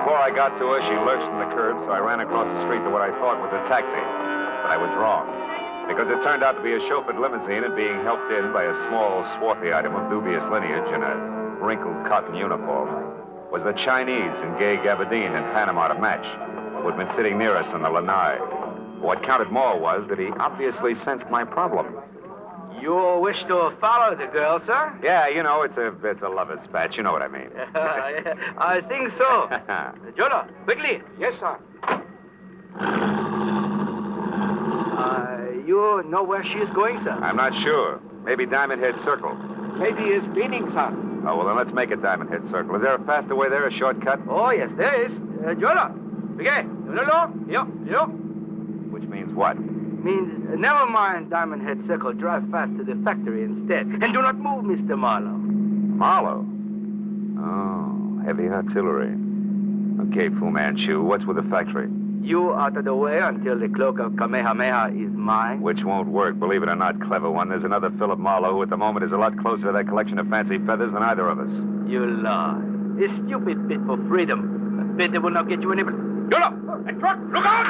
Before 0.00 0.16
I 0.16 0.32
got 0.32 0.56
to 0.56 0.64
her, 0.72 0.80
she 0.80 0.96
lurched 1.04 1.28
from 1.28 1.44
the 1.44 1.52
curb, 1.52 1.76
so 1.84 1.92
I 1.92 2.00
ran 2.00 2.24
across 2.24 2.48
the 2.48 2.64
street 2.64 2.88
to 2.88 2.90
what 2.90 3.04
I 3.04 3.12
thought 3.20 3.36
was 3.44 3.52
a 3.52 3.60
taxi. 3.68 4.00
But 4.64 4.72
I 4.72 4.80
was 4.80 4.88
wrong. 4.96 5.28
Because 5.92 6.08
it 6.08 6.24
turned 6.24 6.40
out 6.40 6.56
to 6.56 6.64
be 6.64 6.72
a 6.72 6.80
chauffeured 6.88 7.20
limousine 7.20 7.68
and 7.68 7.76
being 7.76 8.00
helped 8.00 8.32
in 8.32 8.48
by 8.56 8.64
a 8.64 8.72
small, 8.88 9.28
swarthy 9.36 9.76
item 9.76 9.92
of 9.92 10.08
dubious 10.08 10.42
lineage 10.48 10.88
in 10.88 11.04
a 11.04 11.60
wrinkled 11.60 12.00
cotton 12.08 12.32
uniform 12.32 13.09
was 13.50 13.62
the 13.64 13.72
Chinese 13.72 14.32
in 14.42 14.58
gay 14.58 14.76
gabardine 14.76 15.34
and 15.36 15.44
Panama 15.52 15.88
to 15.88 16.00
match, 16.00 16.24
who 16.80 16.88
had 16.88 16.96
been 16.96 17.10
sitting 17.16 17.36
near 17.38 17.56
us 17.56 17.66
on 17.74 17.82
the 17.82 17.90
lanai. 17.90 18.36
What 19.00 19.22
counted 19.24 19.50
more 19.50 19.78
was 19.78 20.06
that 20.08 20.18
he 20.18 20.28
obviously 20.38 20.94
sensed 20.94 21.26
my 21.30 21.44
problem. 21.44 21.96
You 22.80 23.18
wish 23.20 23.42
to 23.44 23.74
follow 23.80 24.14
the 24.16 24.26
girl, 24.26 24.60
sir? 24.64 24.98
Yeah, 25.02 25.28
you 25.28 25.42
know, 25.42 25.62
it's 25.62 25.76
a 25.76 25.88
it's 26.04 26.22
a 26.22 26.28
lover's 26.28 26.60
spat. 26.64 26.96
You 26.96 27.02
know 27.02 27.12
what 27.12 27.22
I 27.22 27.28
mean. 27.28 27.50
I 27.74 28.80
think 28.88 29.10
so. 29.18 29.48
Jonah, 30.16 30.48
quickly. 30.64 31.02
Yes, 31.18 31.34
sir. 31.40 31.58
Uh, 34.98 35.38
you 35.66 36.02
know 36.06 36.22
where 36.22 36.44
she 36.44 36.58
is 36.58 36.70
going, 36.70 37.02
sir? 37.04 37.10
I'm 37.10 37.36
not 37.36 37.54
sure. 37.62 38.00
Maybe 38.24 38.46
Diamond 38.46 38.80
Head 38.82 38.94
Circle. 39.04 39.34
Maybe 39.78 40.02
it's 40.04 40.26
leaning, 40.34 40.70
sir. 40.72 41.09
Oh, 41.26 41.36
well, 41.36 41.46
then 41.46 41.56
let's 41.56 41.72
make 41.72 41.90
it 41.90 42.02
Diamond 42.02 42.30
Head 42.30 42.42
Circle. 42.50 42.76
Is 42.76 42.82
there 42.82 42.94
a 42.94 43.04
faster 43.04 43.34
way 43.34 43.48
there, 43.48 43.66
a 43.66 43.72
shortcut? 43.72 44.20
Oh, 44.28 44.50
yes, 44.50 44.70
there 44.76 45.06
is. 45.06 45.12
Uh, 45.44 45.50
okay. 46.40 46.62
No. 46.62 47.32
Yo, 47.48 47.66
yo. 47.84 48.06
Which 48.06 49.04
means 49.04 49.32
what? 49.34 49.58
Means, 49.58 50.50
uh, 50.50 50.56
never 50.56 50.86
mind 50.86 51.28
Diamond 51.30 51.62
Head 51.62 51.78
Circle. 51.86 52.14
Drive 52.14 52.48
fast 52.50 52.74
to 52.78 52.84
the 52.84 52.94
factory 53.04 53.42
instead. 53.44 53.86
And 54.02 54.12
do 54.14 54.22
not 54.22 54.36
move, 54.36 54.64
Mr. 54.64 54.98
Marlowe. 54.98 55.36
Marlowe. 55.36 56.46
Oh, 57.38 58.22
heavy 58.24 58.48
artillery. 58.48 59.14
Okay, 60.08 60.30
Fu 60.30 60.50
Manchu, 60.50 61.02
what's 61.02 61.24
with 61.24 61.36
the 61.36 61.42
factory? 61.44 61.88
You 62.22 62.54
out 62.54 62.76
of 62.76 62.84
the 62.84 62.94
way 62.94 63.18
until 63.20 63.58
the 63.58 63.68
cloak 63.68 63.98
of 63.98 64.16
Kamehameha 64.16 64.88
is 64.94 65.09
mine. 65.20 65.60
Which 65.60 65.84
won't 65.84 66.08
work, 66.08 66.38
believe 66.38 66.62
it 66.62 66.68
or 66.68 66.76
not, 66.76 67.00
clever 67.00 67.30
one. 67.30 67.48
There's 67.48 67.64
another 67.64 67.90
Philip 67.98 68.18
Marlowe 68.18 68.52
who 68.52 68.62
at 68.62 68.70
the 68.70 68.76
moment 68.76 69.04
is 69.04 69.12
a 69.12 69.16
lot 69.16 69.36
closer 69.38 69.66
to 69.66 69.72
that 69.72 69.86
collection 69.86 70.18
of 70.18 70.28
fancy 70.28 70.58
feathers 70.58 70.92
than 70.92 71.02
either 71.02 71.28
of 71.28 71.38
us. 71.38 71.50
You 71.88 72.06
lie. 72.06 72.60
A 73.00 73.08
stupid 73.24 73.68
bid 73.68 73.80
for 73.86 73.96
freedom. 74.08 74.80
A 74.80 74.84
bid 74.96 75.12
that 75.12 75.22
will 75.22 75.30
not 75.30 75.48
get 75.48 75.62
you 75.62 75.72
any... 75.72 75.82
Jonah! 75.82 76.52
A 76.86 76.92
truck! 77.00 77.18
Look 77.32 77.44
out! 77.44 77.66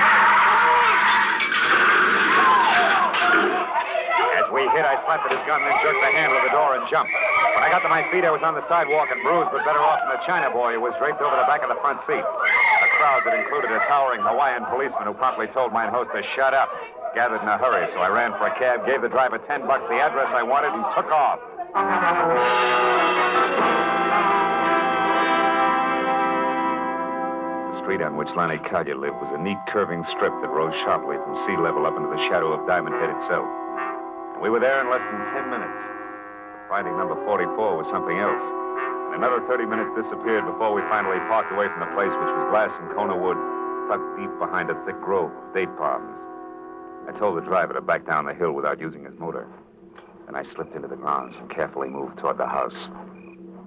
As 4.34 4.46
we 4.50 4.62
hit, 4.74 4.82
I 4.82 4.98
slapped 5.06 5.30
at 5.30 5.32
his 5.32 5.44
gun, 5.46 5.62
then 5.62 5.74
jerked 5.82 6.02
the 6.02 6.10
handle 6.10 6.36
of 6.38 6.44
the 6.44 6.50
door 6.50 6.74
and 6.74 6.82
jumped. 6.90 7.12
When 7.54 7.62
I 7.62 7.70
got 7.70 7.80
to 7.86 7.88
my 7.88 8.02
feet, 8.10 8.24
I 8.24 8.30
was 8.30 8.42
on 8.42 8.54
the 8.54 8.66
sidewalk 8.66 9.08
and 9.12 9.22
bruised, 9.22 9.50
but 9.52 9.64
better 9.64 9.78
off 9.78 10.00
than 10.02 10.18
the 10.18 10.22
China 10.26 10.50
boy 10.50 10.74
who 10.74 10.80
was 10.80 10.94
draped 10.98 11.22
over 11.22 11.36
the 11.36 11.46
back 11.46 11.62
of 11.62 11.70
the 11.70 11.78
front 11.78 12.00
seat. 12.10 12.20
A 12.20 12.88
crowd 12.98 13.22
that 13.24 13.38
included 13.38 13.70
a 13.70 13.78
towering 13.86 14.20
Hawaiian 14.20 14.66
policeman 14.66 15.06
who 15.06 15.14
promptly 15.14 15.46
told 15.54 15.72
mine 15.72 15.92
host 15.94 16.10
to 16.14 16.22
shut 16.34 16.54
up. 16.54 16.68
Gathered 17.14 17.42
in 17.42 17.48
a 17.48 17.58
hurry, 17.58 17.90
so 17.90 17.98
I 17.98 18.06
ran 18.06 18.30
for 18.38 18.46
a 18.46 18.54
cab, 18.54 18.86
gave 18.86 19.02
the 19.02 19.10
driver 19.10 19.38
ten 19.50 19.66
bucks, 19.66 19.82
the 19.90 19.98
address 19.98 20.30
I 20.30 20.46
wanted, 20.46 20.70
and 20.70 20.86
took 20.94 21.10
off. 21.10 21.42
The 27.74 27.78
street 27.82 27.98
on 27.98 28.14
which 28.14 28.30
Lonnie 28.38 28.62
Collier 28.62 28.94
lived 28.94 29.18
was 29.18 29.26
a 29.34 29.42
neat 29.42 29.58
curving 29.74 30.06
strip 30.14 30.30
that 30.38 30.54
rose 30.54 30.70
sharply 30.86 31.18
from 31.18 31.34
sea 31.50 31.58
level 31.58 31.82
up 31.82 31.98
into 31.98 32.14
the 32.14 32.22
shadow 32.30 32.54
of 32.54 32.62
Diamond 32.70 32.94
Head 33.02 33.10
itself. 33.18 33.50
And 34.38 34.40
we 34.42 34.46
were 34.46 34.62
there 34.62 34.78
in 34.78 34.86
less 34.86 35.02
than 35.02 35.18
ten 35.34 35.50
minutes. 35.50 35.82
Finding 36.70 36.94
number 36.94 37.18
44 37.26 37.74
was 37.74 37.90
something 37.90 38.22
else. 38.22 38.44
And 39.10 39.18
another 39.18 39.42
30 39.50 39.66
minutes 39.66 39.90
disappeared 39.98 40.46
before 40.46 40.70
we 40.70 40.86
finally 40.86 41.18
parked 41.26 41.50
away 41.50 41.66
from 41.74 41.82
the 41.82 41.90
place, 41.90 42.14
which 42.14 42.32
was 42.38 42.46
glass 42.54 42.70
and 42.78 42.86
Kona 42.94 43.18
wood, 43.18 43.34
tucked 43.90 44.14
deep 44.14 44.30
behind 44.38 44.70
a 44.70 44.78
thick 44.86 45.02
grove 45.02 45.34
of 45.34 45.50
date 45.50 45.74
palms. 45.74 46.14
I 47.08 47.18
told 47.18 47.36
the 47.36 47.42
driver 47.42 47.74
to 47.74 47.80
back 47.80 48.06
down 48.06 48.26
the 48.26 48.34
hill 48.34 48.52
without 48.52 48.80
using 48.80 49.04
his 49.04 49.18
motor. 49.18 49.46
Then 50.26 50.34
I 50.34 50.42
slipped 50.42 50.74
into 50.74 50.88
the 50.88 50.96
grounds 50.96 51.34
and 51.38 51.50
carefully 51.50 51.88
moved 51.88 52.18
toward 52.18 52.38
the 52.38 52.46
house. 52.46 52.88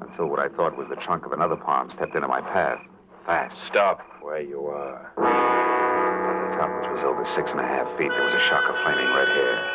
Until 0.01 0.27
what 0.27 0.39
I 0.39 0.49
thought 0.49 0.77
was 0.77 0.87
the 0.89 0.95
trunk 0.95 1.25
of 1.25 1.31
another 1.31 1.55
palm 1.55 1.89
stepped 1.91 2.15
into 2.15 2.27
my 2.27 2.41
path. 2.41 2.79
Fast. 3.25 3.55
Stop 3.67 4.01
where 4.21 4.41
you 4.41 4.65
are. 4.65 5.11
At 5.17 6.51
the 6.51 6.57
top, 6.57 6.81
which 6.81 6.91
was 6.91 7.03
over 7.03 7.25
six 7.35 7.51
and 7.51 7.59
a 7.59 7.63
half 7.63 7.87
feet, 7.97 8.09
there 8.09 8.23
was 8.23 8.33
a 8.33 8.47
shock 8.49 8.69
of 8.69 8.75
flaming 8.83 9.13
red 9.13 9.27
hair. 9.27 9.73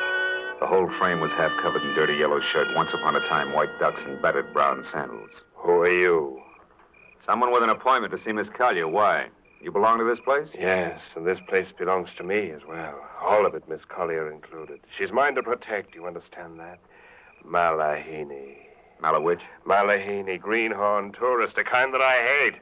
The 0.61 0.67
whole 0.67 0.91
frame 0.99 1.21
was 1.21 1.31
half 1.33 1.53
covered 1.63 1.83
in 1.83 1.95
dirty 1.95 2.15
yellow 2.15 2.41
shirt, 2.41 2.69
once 2.75 2.93
upon 2.93 3.17
a 3.17 3.27
time 3.27 3.53
white 3.53 3.79
ducks 3.79 4.01
and 4.05 4.21
battered 4.21 4.53
brown 4.53 4.85
sandals. 4.91 5.31
Who 5.55 5.71
are 5.71 5.93
you? 5.93 6.43
Someone 7.25 7.53
with 7.53 7.63
an 7.63 7.71
appointment 7.71 8.13
to 8.13 8.23
see 8.23 8.33
Miss 8.33 8.49
Collier. 8.49 8.89
Why? 8.89 9.29
You 9.61 9.73
belong 9.73 9.99
to 9.99 10.05
this 10.05 10.21
place? 10.21 10.49
Yes, 10.55 11.01
and 11.17 11.27
this 11.27 11.39
place 11.49 11.67
belongs 11.77 12.11
to 12.17 12.23
me 12.23 12.51
as 12.51 12.63
well. 12.67 13.01
All 13.21 13.45
of 13.45 13.55
it, 13.55 13.69
Miss 13.69 13.81
Collier 13.89 14.31
included. 14.31 14.81
She's 14.97 15.11
mine 15.11 15.35
to 15.35 15.43
protect, 15.43 15.95
you 15.95 16.07
understand 16.07 16.61
that? 16.61 16.79
Malihini. 17.45 18.57
Malawitch? 19.03 19.41
Malihini, 19.67 20.41
greenhorn 20.41 21.13
tourist, 21.13 21.59
a 21.59 21.65
kind 21.65 21.93
that 21.93 22.01
I 22.01 22.17
hate. 22.17 22.55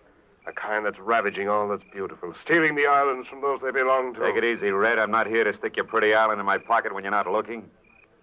A 0.47 0.53
kind 0.53 0.87
that's 0.87 0.99
ravaging 0.99 1.49
all 1.49 1.69
that's 1.69 1.83
beautiful, 1.93 2.33
stealing 2.45 2.77
the 2.77 2.87
islands 2.87 3.29
from 3.29 3.41
those 3.41 3.61
they 3.63 3.73
belong 3.73 4.15
to. 4.15 4.21
Take 4.21 4.37
it 4.37 4.45
easy, 4.45 4.71
Red. 4.71 4.99
I'm 4.99 5.11
not 5.11 5.27
here 5.27 5.43
to 5.43 5.53
stick 5.53 5.77
your 5.77 5.87
pretty 5.87 6.15
island 6.15 6.39
in 6.39 6.47
my 6.47 6.57
pocket 6.57 6.95
when 6.95 7.03
you're 7.03 7.11
not 7.11 7.27
looking. 7.27 7.69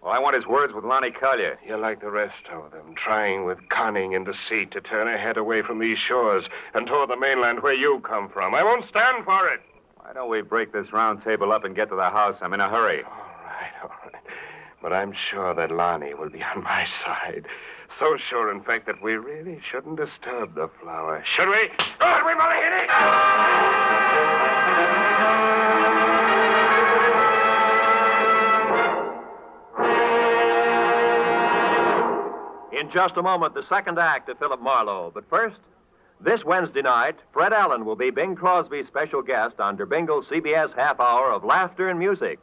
All 0.04 0.12
I 0.12 0.20
want 0.20 0.36
is 0.36 0.46
words 0.46 0.74
with 0.74 0.84
Lonnie 0.84 1.12
Collier. 1.12 1.58
You're 1.66 1.78
like 1.78 2.02
the 2.02 2.12
rest 2.12 2.50
of 2.52 2.72
them, 2.72 2.94
trying 2.94 3.46
with 3.46 3.70
cunning 3.70 4.14
and 4.14 4.26
deceit 4.26 4.72
to 4.72 4.82
turn 4.82 5.08
her 5.08 5.18
head 5.18 5.38
away 5.38 5.62
from 5.62 5.80
these 5.80 5.98
shores 5.98 6.50
and 6.74 6.86
toward 6.86 7.10
the 7.10 7.16
mainland 7.16 7.64
where 7.64 7.74
you 7.74 8.02
come 8.02 8.28
from. 8.28 8.54
I 8.54 8.64
won't 8.64 8.86
stand 8.86 9.24
for 9.24 9.48
it. 9.48 9.62
Why 9.96 10.12
don't 10.12 10.30
we 10.30 10.42
break 10.42 10.74
this 10.74 10.92
round 10.92 11.24
table 11.24 11.54
up 11.54 11.64
and 11.64 11.74
get 11.74 11.88
to 11.88 11.96
the 11.96 12.10
house? 12.10 12.36
I'm 12.42 12.54
in 12.54 12.60
a 12.60 12.68
hurry. 12.68 13.04
All 13.04 13.12
right, 13.46 13.72
all 13.82 13.92
right. 14.04 14.22
But 14.82 14.92
I'm 14.92 15.14
sure 15.14 15.54
that 15.54 15.72
Lonnie 15.72 16.14
will 16.14 16.30
be 16.30 16.44
on 16.44 16.64
my 16.64 16.86
side. 17.06 17.46
So 17.98 18.18
sure, 18.18 18.52
in 18.52 18.62
fact, 18.62 18.86
that 18.88 19.02
we 19.02 19.16
really 19.16 19.62
shouldn't 19.72 19.96
disturb 19.96 20.56
the 20.56 20.70
flower. 20.82 21.24
Should 21.26 21.48
we? 21.48 21.70
Should 22.02 22.26
we, 22.26 22.34
Malihini? 22.34 22.90
In 32.84 32.92
just 32.92 33.16
a 33.16 33.22
moment, 33.22 33.54
the 33.54 33.66
second 33.70 33.98
act 33.98 34.28
of 34.28 34.38
Philip 34.40 34.62
Marlowe. 34.62 35.10
But 35.14 35.30
first, 35.30 35.56
this 36.20 36.44
Wednesday 36.44 36.82
night, 36.82 37.16
Fred 37.32 37.54
Allen 37.54 37.86
will 37.86 37.96
be 37.96 38.10
Bing 38.10 38.36
Crosby's 38.36 38.88
special 38.88 39.22
guest 39.22 39.62
on 39.62 39.78
Der 39.78 39.86
Bingle's 39.86 40.28
CBS 40.28 40.76
half 40.76 41.00
hour 41.00 41.32
of 41.32 41.46
laughter 41.46 41.88
and 41.88 41.98
music. 41.98 42.40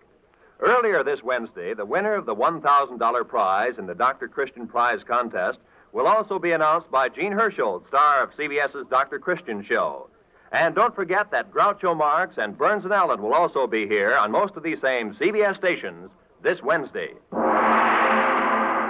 Earlier 0.59 1.05
this 1.05 1.23
Wednesday, 1.23 1.75
the 1.75 1.85
winner 1.85 2.15
of 2.15 2.25
the 2.25 2.35
$1,000 2.35 3.29
prize 3.29 3.75
in 3.77 3.87
the 3.87 3.95
Dr. 3.95 4.29
Christian 4.29 4.67
Prize 4.67 5.01
contest 5.07 5.59
will 5.93 6.07
also 6.07 6.39
be 6.39 6.53
announced 6.53 6.91
by 6.91 7.11
Jean 7.11 7.33
Hersholt, 7.33 7.87
star 7.89 8.23
of 8.23 8.31
CBS's 8.31 8.87
Dr. 8.89 9.19
Christian 9.19 9.63
Show. 9.63 10.09
And 10.53 10.75
don't 10.75 10.95
forget 10.95 11.31
that 11.33 11.53
Groucho 11.53 11.95
Marx 11.95 12.39
and 12.39 12.57
Burns 12.57 12.85
and 12.85 12.95
Allen 12.95 13.21
will 13.21 13.35
also 13.35 13.67
be 13.67 13.87
here 13.87 14.17
on 14.17 14.33
most 14.33 14.57
of 14.57 14.63
these 14.63 14.81
same 14.81 15.15
CBS 15.17 15.57
stations 15.57 16.09
this 16.43 16.63
Wednesday. 16.63 17.13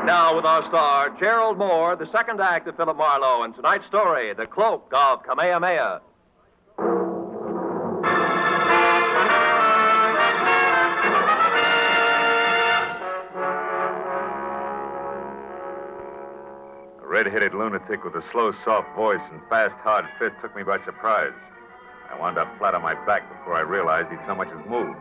Now, 0.07 0.35
with 0.35 0.45
our 0.45 0.65
star, 0.65 1.11
Gerald 1.21 1.59
Mohr, 1.59 1.97
the 1.97 2.11
second 2.11 2.41
act 2.41 2.67
of 2.67 2.77
Philip 2.77 2.97
Marlowe, 2.97 3.43
and 3.45 3.55
tonight's 3.55 3.87
story, 3.87 4.33
The 4.35 4.47
Cloak 4.47 4.91
of 4.93 5.23
Kamehameha. 5.23 6.01
A 17.03 17.07
red-headed 17.07 17.55
lunatic 17.55 18.03
with 18.03 18.15
a 18.17 18.23
slow, 18.33 18.51
soft 18.53 18.89
voice 18.97 19.21
and 19.31 19.41
fast, 19.49 19.77
hard 19.77 20.07
fist 20.19 20.35
took 20.43 20.57
me 20.57 20.63
by 20.65 20.83
surprise. 20.85 21.33
I 22.11 22.19
wound 22.19 22.39
up 22.39 22.49
flat 22.59 22.75
on 22.75 22.83
my 22.83 22.95
back 23.07 23.29
before 23.29 23.55
I 23.55 23.61
realized 23.61 24.11
he'd 24.11 24.19
so 24.27 24.35
much 24.35 24.49
as 24.49 24.67
moved. 24.69 24.99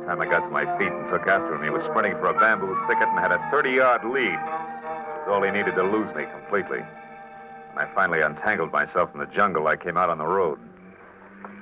The 0.00 0.12
time 0.12 0.20
I 0.20 0.26
got 0.26 0.40
to 0.40 0.50
my 0.50 0.64
feet 0.78 0.92
and 0.92 1.08
took 1.08 1.26
after 1.26 1.54
him, 1.54 1.64
he 1.64 1.70
was 1.70 1.82
sprinting 1.84 2.12
for 2.14 2.26
a 2.26 2.34
bamboo 2.38 2.78
thicket 2.86 3.08
and 3.08 3.18
had 3.18 3.32
a 3.32 3.38
30-yard 3.50 4.04
lead. 4.04 4.34
It 4.34 5.26
was 5.26 5.28
all 5.28 5.42
he 5.42 5.50
needed 5.50 5.74
to 5.74 5.82
lose 5.82 6.14
me 6.14 6.24
completely. 6.30 6.78
When 6.78 7.84
I 7.84 7.92
finally 7.94 8.20
untangled 8.20 8.72
myself 8.72 9.10
from 9.10 9.20
the 9.20 9.26
jungle, 9.26 9.66
I 9.66 9.76
came 9.76 9.96
out 9.96 10.08
on 10.08 10.18
the 10.18 10.26
road. 10.26 10.58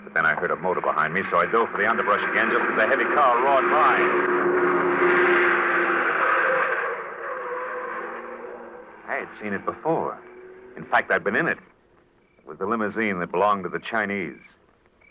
But 0.04 0.14
then 0.14 0.26
I 0.26 0.34
heard 0.34 0.50
a 0.50 0.56
motor 0.56 0.80
behind 0.80 1.14
me, 1.14 1.22
so 1.30 1.38
I 1.38 1.46
dove 1.46 1.70
for 1.70 1.78
the 1.78 1.88
underbrush 1.88 2.22
again 2.30 2.50
just 2.50 2.64
as 2.64 2.78
a 2.78 2.86
heavy 2.86 3.04
car 3.14 3.42
roared 3.42 3.70
by. 3.70 3.96
I 9.08 9.16
had 9.20 9.28
seen 9.40 9.54
it 9.54 9.64
before. 9.64 10.18
In 10.76 10.84
fact, 10.84 11.10
I'd 11.10 11.24
been 11.24 11.36
in 11.36 11.48
it. 11.48 11.58
It 12.38 12.46
was 12.46 12.58
the 12.58 12.66
limousine 12.66 13.20
that 13.20 13.30
belonged 13.30 13.64
to 13.64 13.70
the 13.70 13.78
Chinese. 13.78 14.40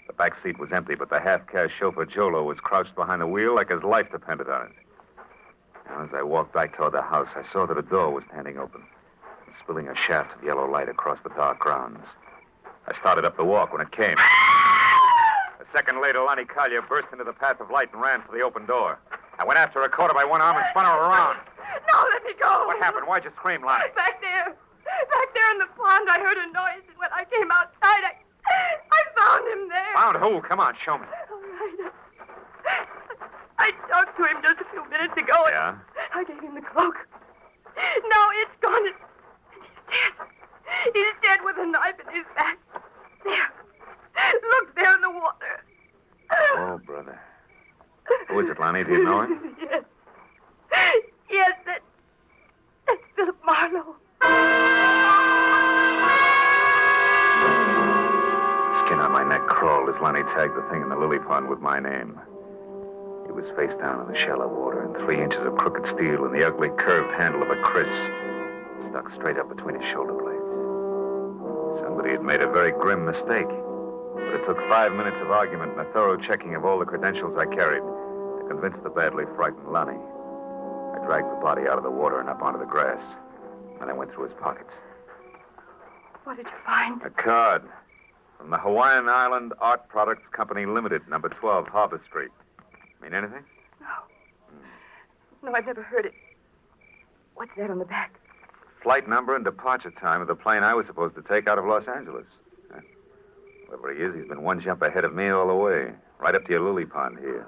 The 0.07 0.13
back 0.13 0.41
seat 0.43 0.60
was 0.60 0.72
empty, 0.72 0.95
but 0.95 1.10
the 1.10 1.19
half-caste 1.19 1.74
chauffeur 1.79 2.05
Jolo 2.05 2.43
was 2.43 2.60
crouched 2.60 2.95
behind 2.95 3.22
the 3.22 3.27
wheel 3.27 3.55
like 3.55 3.72
his 3.72 3.83
life 3.83 4.12
depended 4.12 4.50
on 4.50 4.67
it. 4.67 4.72
Now, 5.88 6.03
as 6.03 6.10
I 6.13 6.24
walked 6.24 6.53
back 6.53 6.75
toward 6.75 6.93
the 6.93 7.01
house, 7.01 7.29
I 7.36 7.43
saw 7.51 7.65
that 7.65 7.77
a 7.77 7.81
door 7.81 8.12
was 8.12 8.24
standing 8.31 8.57
open, 8.57 8.83
spilling 9.60 9.88
a 9.88 9.95
shaft 9.95 10.36
of 10.38 10.43
yellow 10.43 10.69
light 10.69 10.89
across 10.89 11.19
the 11.24 11.29
dark 11.29 11.60
grounds. 11.60 12.05
I 12.88 12.93
started 12.95 13.25
up 13.25 13.38
the 13.38 13.45
walk 13.45 13.72
when 13.72 13.81
it 13.81 13.91
came. 13.91 14.17
A 14.17 15.65
second 15.72 16.01
later, 16.01 16.22
Lonnie 16.24 16.45
Collier 16.45 16.81
burst 16.81 17.07
into 17.12 17.24
the 17.24 17.33
path 17.33 17.60
of 17.60 17.72
light 17.72 17.91
and 17.93 18.01
ran 18.01 18.22
for 18.22 18.36
the 18.36 18.41
open 18.41 18.65
door. 18.65 19.00
I 19.39 19.45
went 19.45 19.57
after 19.57 19.81
her, 19.81 19.89
caught 19.89 20.12
her 20.12 20.13
by 20.13 20.25
one 20.25 20.41
arm, 20.41 20.57
and 20.57 20.65
spun 20.72 20.86
her 20.86 20.91
around. 20.91 21.38
No, 21.91 22.05
let 22.12 22.24
me 22.24 22.33
go. 22.39 22.67
What 22.67 22.77
happened? 22.79 23.07
Why'd 23.07 23.24
you 23.24 23.31
scream, 23.36 23.63
Lonnie? 23.63 23.86
Back 23.95 24.22
there. 24.22 24.55
Back 24.83 25.33
there 25.33 25.51
in 25.51 25.60
the 25.60 25.67
pond, 25.75 26.07
I 26.10 26.19
heard 26.19 26.38
a 26.38 26.45
noise, 26.53 26.83
and 26.88 26.98
when 26.98 27.10
I 27.15 27.25
came 27.25 27.50
outside, 27.50 28.03
I, 28.05 28.13
I 28.45 29.00
found 29.15 29.47
him 29.47 29.69
there. 29.69 29.93
Found 29.95 30.17
who? 30.17 30.41
Come 30.47 30.59
on, 30.59 30.75
show 30.83 30.97
me. 30.97 31.05
All 31.31 31.39
right. 31.39 31.91
I 33.57 33.71
talked 33.89 34.17
to 34.17 34.23
him 34.25 34.38
just 34.41 34.59
a 34.62 34.65
few 34.71 34.83
minutes 34.89 35.13
ago. 35.17 35.35
Yeah? 35.50 35.75
Face 63.55 63.75
down 63.79 64.01
in 64.01 64.12
the 64.12 64.17
shallow 64.17 64.48
water, 64.48 64.83
and 64.83 64.95
three 65.05 65.22
inches 65.22 65.45
of 65.45 65.55
crooked 65.57 65.88
steel 65.88 66.25
and 66.25 66.33
the 66.33 66.45
ugly 66.45 66.69
curved 66.77 67.13
handle 67.13 67.41
of 67.41 67.50
a 67.50 67.62
kris 67.62 67.89
stuck 68.89 69.12
straight 69.13 69.38
up 69.38 69.50
between 69.50 69.79
his 69.79 69.89
shoulder 69.91 70.13
blades. 70.13 71.81
Somebody 71.81 72.12
had 72.12 72.24
made 72.24 72.41
a 72.41 72.51
very 72.51 72.72
grim 72.72 73.05
mistake. 73.05 73.50
But 74.15 74.36
it 74.36 74.45
took 74.45 74.57
five 74.69 74.93
minutes 74.93 75.17
of 75.22 75.31
argument 75.31 75.72
and 75.72 75.81
a 75.81 75.91
thorough 75.91 76.17
checking 76.17 76.55
of 76.55 76.65
all 76.65 76.77
the 76.77 76.86
credentials 76.86 77.38
I 77.38 77.45
carried 77.45 77.81
to 77.81 78.45
convince 78.48 78.77
the 78.83 78.89
badly 78.89 79.25
frightened 79.36 79.67
Lonnie. 79.72 79.98
I 79.98 81.05
dragged 81.05 81.31
the 81.31 81.41
body 81.41 81.63
out 81.67 81.77
of 81.77 81.83
the 81.83 81.89
water 81.89 82.19
and 82.19 82.29
up 82.29 82.41
onto 82.41 82.60
the 82.60 82.65
grass. 82.65 83.01
And 83.81 83.89
I 83.89 83.93
went 83.93 84.13
through 84.13 84.25
his 84.25 84.38
pockets. 84.39 84.69
What 86.24 86.38
did 86.38 86.45
you 86.45 86.60
find? 86.65 87.01
A 87.01 87.10
card 87.10 87.63
from 88.38 88.51
the 88.51 88.57
Hawaiian 88.57 89.10
Island 89.10 89.53
Art 89.60 89.88
Products 89.89 90.24
Company 90.31 90.65
Limited, 90.65 91.07
number 91.10 91.29
12, 91.29 91.67
Harbor 91.67 92.01
Street. 92.07 92.31
Mean 93.03 93.13
anything? 93.13 93.43
No, 93.81 93.88
No, 95.50 95.53
I've 95.53 95.65
never 95.65 95.83
heard 95.83 96.05
it. 96.05 96.13
What's 97.36 97.51
that 97.57 97.69
on 97.69 97.79
the 97.79 97.86
back? 97.86 98.13
Flight 98.81 99.10
number 99.10 99.36
and 99.36 99.43
departure 99.43 99.91
time 99.91 100.22
of 100.22 100.27
the 100.27 100.36
plane 100.36 100.63
I 100.63 100.74
was 100.74 100.88
supposed 100.88 101.15
to 101.15 101.22
take 101.22 101.48
out 101.48 101.57
of 101.60 101.65
Los 101.65 101.86
Angeles. 101.88 102.25
Whoever 103.67 103.93
he 103.93 104.01
is, 104.01 104.15
he's 104.15 104.27
been 104.27 104.41
one 104.43 104.62
jump 104.62 104.81
ahead 104.83 105.03
of 105.03 105.13
me 105.13 105.27
all 105.29 105.48
the 105.48 105.53
way, 105.53 105.91
right 106.19 106.33
up 106.36 106.45
to 106.45 106.51
your 106.51 106.62
lily 106.62 106.86
pond 106.86 107.17
here. 107.19 107.45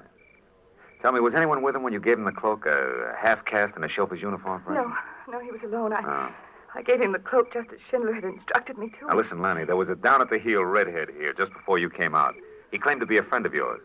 Tell 1.02 1.12
me, 1.12 1.20
was 1.22 1.36
anyone 1.36 1.62
with 1.62 1.76
him 1.76 1.84
when 1.84 1.94
you 1.94 2.00
gave 2.02 2.18
him 2.18 2.26
the 2.26 2.32
cloak? 2.32 2.66
A 2.66 3.16
half 3.18 3.46
caste 3.46 3.78
in 3.78 3.84
a 3.84 3.88
chauffeur's 3.90 4.22
uniform, 4.22 4.62
for 4.66 4.74
No, 4.74 4.92
no, 5.32 5.40
he 5.40 5.52
was 5.52 5.62
alone. 5.64 5.94
I, 5.94 6.02
Oh. 6.04 6.34
I 6.78 6.82
gave 6.82 7.00
him 7.00 7.14
the 7.14 7.20
cloak 7.20 7.54
just 7.54 7.70
as 7.72 7.80
Schindler 7.90 8.12
had 8.14 8.24
instructed 8.26 8.78
me 8.78 8.90
to. 9.00 9.08
Now, 9.08 9.16
listen, 9.16 9.42
Lanny, 9.42 9.64
there 9.64 9.78
was 9.78 9.88
a 9.88 9.96
down 9.96 10.22
at 10.22 10.30
the 10.30 10.38
heel 10.40 10.66
redhead 10.66 11.10
here 11.18 11.32
just 11.32 11.54
before 11.54 11.78
you 11.80 11.90
came 11.90 12.16
out. 12.16 12.36
He 12.72 12.78
claimed 12.80 13.00
to 13.00 13.06
be 13.06 13.18
a 13.18 13.24
friend 13.24 13.46
of 13.46 13.54
yours. 13.54 13.80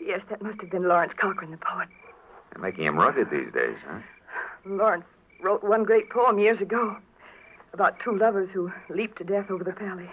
Yes, 0.00 0.22
that 0.30 0.42
must 0.42 0.60
have 0.60 0.70
been 0.70 0.88
Lawrence 0.88 1.14
Cochran, 1.14 1.50
the 1.50 1.56
poet. 1.58 1.88
They're 2.52 2.62
making 2.62 2.84
him 2.84 2.96
rugged 2.96 3.30
these 3.30 3.52
days, 3.52 3.78
huh? 3.86 3.98
Lawrence 4.64 5.04
wrote 5.42 5.62
one 5.62 5.84
great 5.84 6.10
poem 6.10 6.38
years 6.38 6.60
ago 6.60 6.96
about 7.72 8.00
two 8.00 8.16
lovers 8.16 8.48
who 8.52 8.72
leaped 8.88 9.18
to 9.18 9.24
death 9.24 9.50
over 9.50 9.62
the 9.62 9.72
valley 9.72 10.10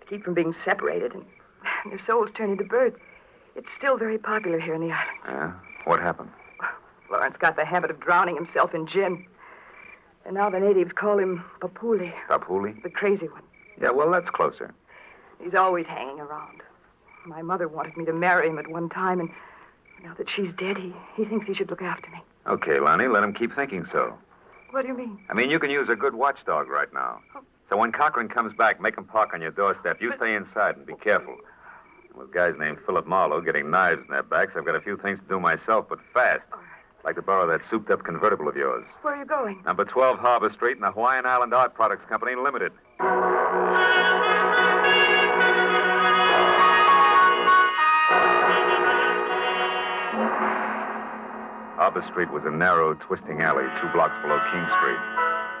to 0.00 0.06
keep 0.06 0.24
from 0.24 0.34
being 0.34 0.54
separated, 0.64 1.12
and 1.14 1.24
their 1.86 1.98
souls 1.98 2.30
turned 2.34 2.52
into 2.52 2.64
birds. 2.64 2.96
It's 3.56 3.70
still 3.72 3.96
very 3.96 4.18
popular 4.18 4.58
here 4.58 4.74
in 4.74 4.80
the 4.80 4.92
islands. 4.92 5.26
Yeah? 5.26 5.52
What 5.84 6.00
happened? 6.00 6.30
Lawrence 7.10 7.36
got 7.38 7.56
the 7.56 7.64
habit 7.64 7.90
of 7.90 8.00
drowning 8.00 8.36
himself 8.36 8.74
in 8.74 8.86
gin. 8.86 9.26
And 10.24 10.34
now 10.34 10.48
the 10.48 10.58
natives 10.58 10.92
call 10.92 11.18
him 11.18 11.44
Pupule, 11.60 12.12
Pupule? 12.28 12.82
the 12.82 12.90
crazy 12.90 13.28
one. 13.28 13.42
Yeah, 13.80 13.90
well, 13.90 14.10
that's 14.10 14.30
closer. 14.30 14.74
He's 15.42 15.54
always 15.54 15.86
hanging 15.86 16.20
around. 16.20 16.62
My 17.26 17.42
mother 17.42 17.68
wanted 17.68 17.96
me 17.96 18.04
to 18.04 18.12
marry 18.12 18.48
him 18.48 18.58
at 18.58 18.68
one 18.68 18.88
time, 18.88 19.20
and 19.20 19.30
now 20.02 20.14
that 20.18 20.28
she's 20.28 20.52
dead, 20.52 20.76
he, 20.76 20.94
he 21.16 21.24
thinks 21.24 21.46
he 21.46 21.54
should 21.54 21.70
look 21.70 21.82
after 21.82 22.10
me. 22.10 22.18
Okay, 22.46 22.78
Lonnie, 22.80 23.08
let 23.08 23.24
him 23.24 23.32
keep 23.32 23.54
thinking 23.54 23.86
so. 23.90 24.16
What 24.70 24.82
do 24.82 24.88
you 24.88 24.96
mean? 24.96 25.18
I 25.30 25.34
mean, 25.34 25.50
you 25.50 25.58
can 25.58 25.70
use 25.70 25.88
a 25.88 25.96
good 25.96 26.14
watchdog 26.14 26.68
right 26.68 26.92
now. 26.92 27.20
Oh. 27.34 27.40
So 27.70 27.78
when 27.78 27.92
Cochran 27.92 28.28
comes 28.28 28.52
back, 28.52 28.80
make 28.80 28.98
him 28.98 29.04
park 29.04 29.30
on 29.32 29.40
your 29.40 29.50
doorstep. 29.50 30.02
You 30.02 30.12
stay 30.16 30.34
inside 30.34 30.76
and 30.76 30.84
be 30.84 30.94
careful. 30.94 31.36
With 32.14 32.32
guys 32.32 32.54
named 32.58 32.78
Philip 32.84 33.06
Marlowe 33.06 33.40
getting 33.40 33.70
knives 33.70 34.02
in 34.06 34.12
their 34.12 34.22
backs, 34.22 34.52
I've 34.56 34.66
got 34.66 34.76
a 34.76 34.80
few 34.80 34.96
things 34.98 35.18
to 35.20 35.24
do 35.26 35.40
myself, 35.40 35.86
but 35.88 35.98
fast. 36.12 36.42
All 36.52 36.58
right. 36.58 36.68
I'd 36.98 37.04
like 37.04 37.16
to 37.16 37.22
borrow 37.22 37.46
that 37.46 37.66
souped-up 37.68 38.04
convertible 38.04 38.48
of 38.48 38.56
yours. 38.56 38.84
Where 39.02 39.14
are 39.14 39.18
you 39.18 39.24
going? 39.24 39.62
Number 39.64 39.84
12 39.84 40.18
Harbor 40.18 40.50
Street 40.52 40.76
in 40.76 40.82
the 40.82 40.92
Hawaiian 40.92 41.26
Island 41.26 41.52
Art 41.54 41.74
Products 41.74 42.08
Company 42.08 42.34
Limited. 42.34 42.72
Harbor 51.84 52.08
Street 52.08 52.32
was 52.32 52.40
a 52.48 52.50
narrow, 52.50 52.96
twisting 52.96 53.44
alley 53.44 53.68
two 53.76 53.92
blocks 53.92 54.16
below 54.24 54.40
King 54.48 54.64
Street. 54.80 55.02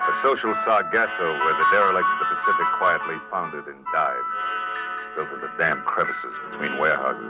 A 0.08 0.12
social 0.24 0.56
sargasso 0.64 1.28
where 1.44 1.52
the 1.52 1.68
derelicts 1.68 2.08
of 2.16 2.18
the 2.24 2.32
Pacific 2.32 2.64
quietly 2.80 3.20
foundered 3.28 3.68
and 3.68 3.76
dives, 3.92 4.32
built 5.20 5.28
into 5.36 5.52
damp 5.60 5.84
crevices 5.84 6.32
between 6.48 6.80
warehouses. 6.80 7.28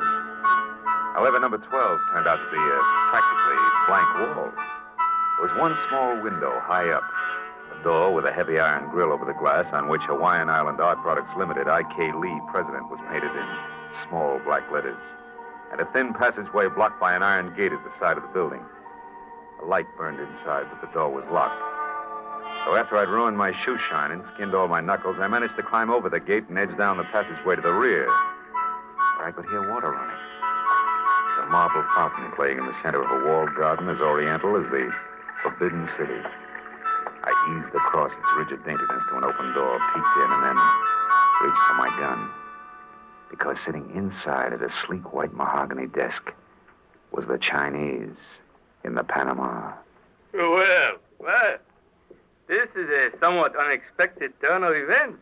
However, 1.18 1.42
number 1.42 1.58
12 1.58 1.66
turned 2.14 2.30
out 2.30 2.38
to 2.38 2.48
be 2.54 2.62
a 2.62 2.78
practically 3.10 3.58
blank 3.90 4.10
wall. 4.14 4.54
There 4.54 5.46
was 5.50 5.58
one 5.58 5.74
small 5.90 6.14
window 6.22 6.54
high 6.62 6.94
up, 6.94 7.02
a 7.74 7.82
door 7.82 8.14
with 8.14 8.30
a 8.30 8.32
heavy 8.32 8.62
iron 8.62 8.94
grill 8.94 9.10
over 9.10 9.26
the 9.26 9.34
glass 9.34 9.66
on 9.74 9.90
which 9.90 10.06
Hawaiian 10.06 10.46
Island 10.46 10.78
Art 10.78 11.02
Products 11.02 11.34
Limited, 11.34 11.66
I.K. 11.66 12.14
Lee, 12.14 12.38
president, 12.46 12.86
was 12.94 13.02
painted 13.10 13.34
in 13.34 13.48
small 14.06 14.38
black 14.46 14.70
letters, 14.70 15.02
and 15.74 15.82
a 15.82 15.90
thin 15.90 16.14
passageway 16.14 16.70
blocked 16.70 17.02
by 17.02 17.18
an 17.18 17.26
iron 17.26 17.50
gate 17.58 17.74
at 17.74 17.82
the 17.82 17.90
side 17.98 18.14
of 18.14 18.22
the 18.22 18.30
building. 18.30 18.62
A 19.62 19.64
light 19.64 19.86
burned 19.96 20.20
inside, 20.20 20.66
but 20.70 20.80
the 20.80 20.92
door 20.92 21.10
was 21.10 21.24
locked. 21.30 21.60
So 22.64 22.76
after 22.76 22.96
I'd 22.96 23.08
ruined 23.08 23.36
my 23.36 23.52
shoe 23.64 23.78
shine 23.78 24.10
and 24.10 24.24
skinned 24.34 24.54
all 24.54 24.68
my 24.68 24.80
knuckles, 24.80 25.16
I 25.20 25.28
managed 25.28 25.56
to 25.56 25.62
climb 25.62 25.90
over 25.90 26.08
the 26.08 26.20
gate 26.20 26.48
and 26.48 26.58
edge 26.58 26.76
down 26.78 26.96
the 26.96 27.04
passageway 27.04 27.56
to 27.56 27.62
the 27.62 27.72
rear, 27.72 28.06
where 29.16 29.28
I 29.28 29.32
could 29.32 29.44
hear 29.46 29.70
water 29.70 29.90
running. 29.90 30.16
There's 31.36 31.46
a 31.46 31.50
marble 31.50 31.84
fountain 31.94 32.32
playing 32.36 32.58
in 32.58 32.66
the 32.66 32.76
center 32.82 33.02
of 33.02 33.10
a 33.10 33.28
walled 33.28 33.54
garden 33.54 33.88
as 33.88 34.00
oriental 34.00 34.56
as 34.56 34.70
the 34.70 34.90
Forbidden 35.42 35.88
City. 35.98 36.20
I 37.24 37.32
eased 37.52 37.74
across 37.74 38.12
its 38.12 38.30
rigid 38.36 38.64
daintiness 38.64 39.04
to 39.10 39.16
an 39.16 39.24
open 39.24 39.52
door, 39.52 39.78
peeked 39.92 40.16
in, 40.24 40.30
and 40.32 40.42
then 40.42 40.58
reached 41.42 41.64
for 41.68 41.74
my 41.74 41.88
gun. 41.98 42.30
Because 43.30 43.58
sitting 43.64 43.90
inside 43.94 44.52
at 44.52 44.62
a 44.62 44.70
sleek 44.70 45.12
white 45.12 45.34
mahogany 45.34 45.86
desk 45.86 46.32
was 47.12 47.26
the 47.26 47.38
Chinese 47.38 48.16
in 48.84 48.94
the 48.94 49.04
Panama. 49.04 49.72
Well, 50.32 50.96
well, 51.18 51.56
this 52.48 52.68
is 52.76 52.88
a 52.90 53.10
somewhat 53.18 53.56
unexpected 53.56 54.32
turn 54.40 54.62
of 54.64 54.74
events. 54.74 55.18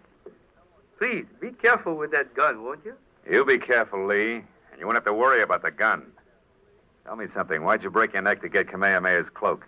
Please, 0.99 1.25
be 1.41 1.51
careful 1.51 1.97
with 1.97 2.11
that 2.13 2.35
gun, 2.35 2.63
won't 2.63 2.81
you? 2.85 2.95
You 3.29 3.45
be 3.45 3.59
careful, 3.59 4.07
Lee, 4.07 4.35
and 4.71 4.81
you 4.81 4.87
won't 4.87 4.97
have 4.97 5.05
to 5.05 5.13
worry 5.13 5.43
about 5.43 5.63
the 5.63 5.71
gun. 5.71 6.05
Tell 7.05 7.17
me 7.17 7.27
something. 7.35 7.65
Why'd 7.65 7.83
you 7.83 7.91
break 7.91 8.13
your 8.13 8.23
neck 8.23 8.43
to 8.43 8.49
get 8.49 8.69
Kamehameha's 8.69 9.29
cloak? 9.35 9.67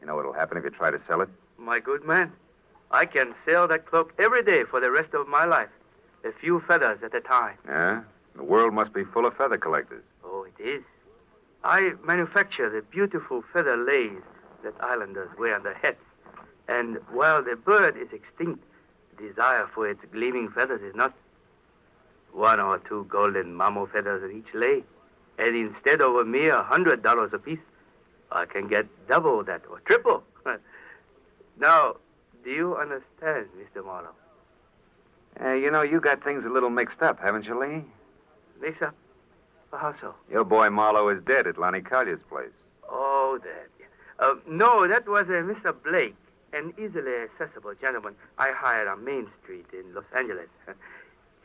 You 0.00 0.06
know 0.06 0.16
what'll 0.16 0.32
happen 0.32 0.58
if 0.58 0.64
you 0.64 0.70
try 0.70 0.90
to 0.90 1.00
sell 1.06 1.20
it? 1.20 1.28
My 1.58 1.80
good 1.80 2.04
man, 2.04 2.32
I 2.90 3.06
can 3.06 3.34
sell 3.46 3.68
that 3.68 3.86
cloak 3.86 4.12
every 4.18 4.42
day 4.42 4.64
for 4.64 4.80
the 4.80 4.90
rest 4.90 5.14
of 5.14 5.28
my 5.28 5.44
life. 5.44 5.68
A 6.24 6.32
few 6.32 6.60
feathers 6.66 6.98
at 7.02 7.14
a 7.14 7.20
time. 7.20 7.56
Yeah? 7.66 8.02
The 8.34 8.42
world 8.42 8.72
must 8.74 8.92
be 8.92 9.04
full 9.04 9.26
of 9.26 9.36
feather 9.36 9.58
collectors. 9.58 10.02
Oh, 10.24 10.44
it 10.44 10.62
is. 10.62 10.82
I 11.64 11.92
manufacture 12.04 12.68
the 12.68 12.82
beautiful 12.82 13.42
feather 13.52 13.76
lace 13.76 14.22
that 14.62 14.74
islanders 14.80 15.30
wear 15.38 15.56
on 15.56 15.62
their 15.62 15.74
heads. 15.74 15.96
And 16.68 16.98
while 17.10 17.42
the 17.42 17.56
bird 17.56 17.96
is 17.96 18.08
extinct, 18.12 18.62
the 19.16 19.28
desire 19.28 19.66
for 19.74 19.88
its 19.88 20.00
gleaming 20.12 20.50
feathers 20.50 20.82
is 20.82 20.94
not. 20.94 21.14
One 22.32 22.60
or 22.60 22.78
two 22.78 23.06
golden 23.08 23.54
mamo 23.54 23.90
feathers 23.90 24.22
at 24.22 24.36
each 24.36 24.52
lei, 24.52 24.82
and 25.38 25.56
instead 25.56 26.00
of 26.00 26.16
a 26.16 26.24
mere 26.24 26.62
hundred 26.62 27.02
dollars 27.02 27.32
apiece, 27.32 27.60
I 28.30 28.44
can 28.44 28.68
get 28.68 28.86
double 29.08 29.42
that 29.44 29.62
or 29.70 29.80
triple. 29.80 30.22
now, 31.58 31.96
do 32.42 32.50
you 32.50 32.76
understand, 32.76 33.46
Mr. 33.56 33.84
Marlowe? 33.84 34.08
Uh, 35.40 35.52
you 35.52 35.70
know, 35.70 35.82
you 35.82 36.00
got 36.00 36.22
things 36.24 36.44
a 36.44 36.48
little 36.48 36.70
mixed 36.70 37.02
up, 37.02 37.20
haven't 37.20 37.44
you, 37.46 37.58
Lee? 37.58 37.84
Mix 38.60 38.82
up? 38.82 38.94
How 39.78 39.94
so? 40.00 40.14
Your 40.30 40.44
boy 40.44 40.70
Marlowe 40.70 41.08
is 41.08 41.22
dead 41.24 41.46
at 41.46 41.58
Lonnie 41.58 41.80
Collier's 41.80 42.22
place. 42.28 42.50
Oh, 42.88 43.38
that. 43.42 43.68
Uh, 44.18 44.34
no, 44.48 44.86
that 44.86 45.08
was 45.08 45.26
uh, 45.26 45.42
Mr. 45.42 45.74
Blake, 45.82 46.14
an 46.52 46.72
easily 46.78 47.12
accessible 47.14 47.74
gentleman 47.80 48.14
I 48.38 48.52
hired 48.52 48.86
on 48.86 49.04
Main 49.04 49.26
Street 49.42 49.66
in 49.72 49.94
Los 49.94 50.04
Angeles. 50.16 50.48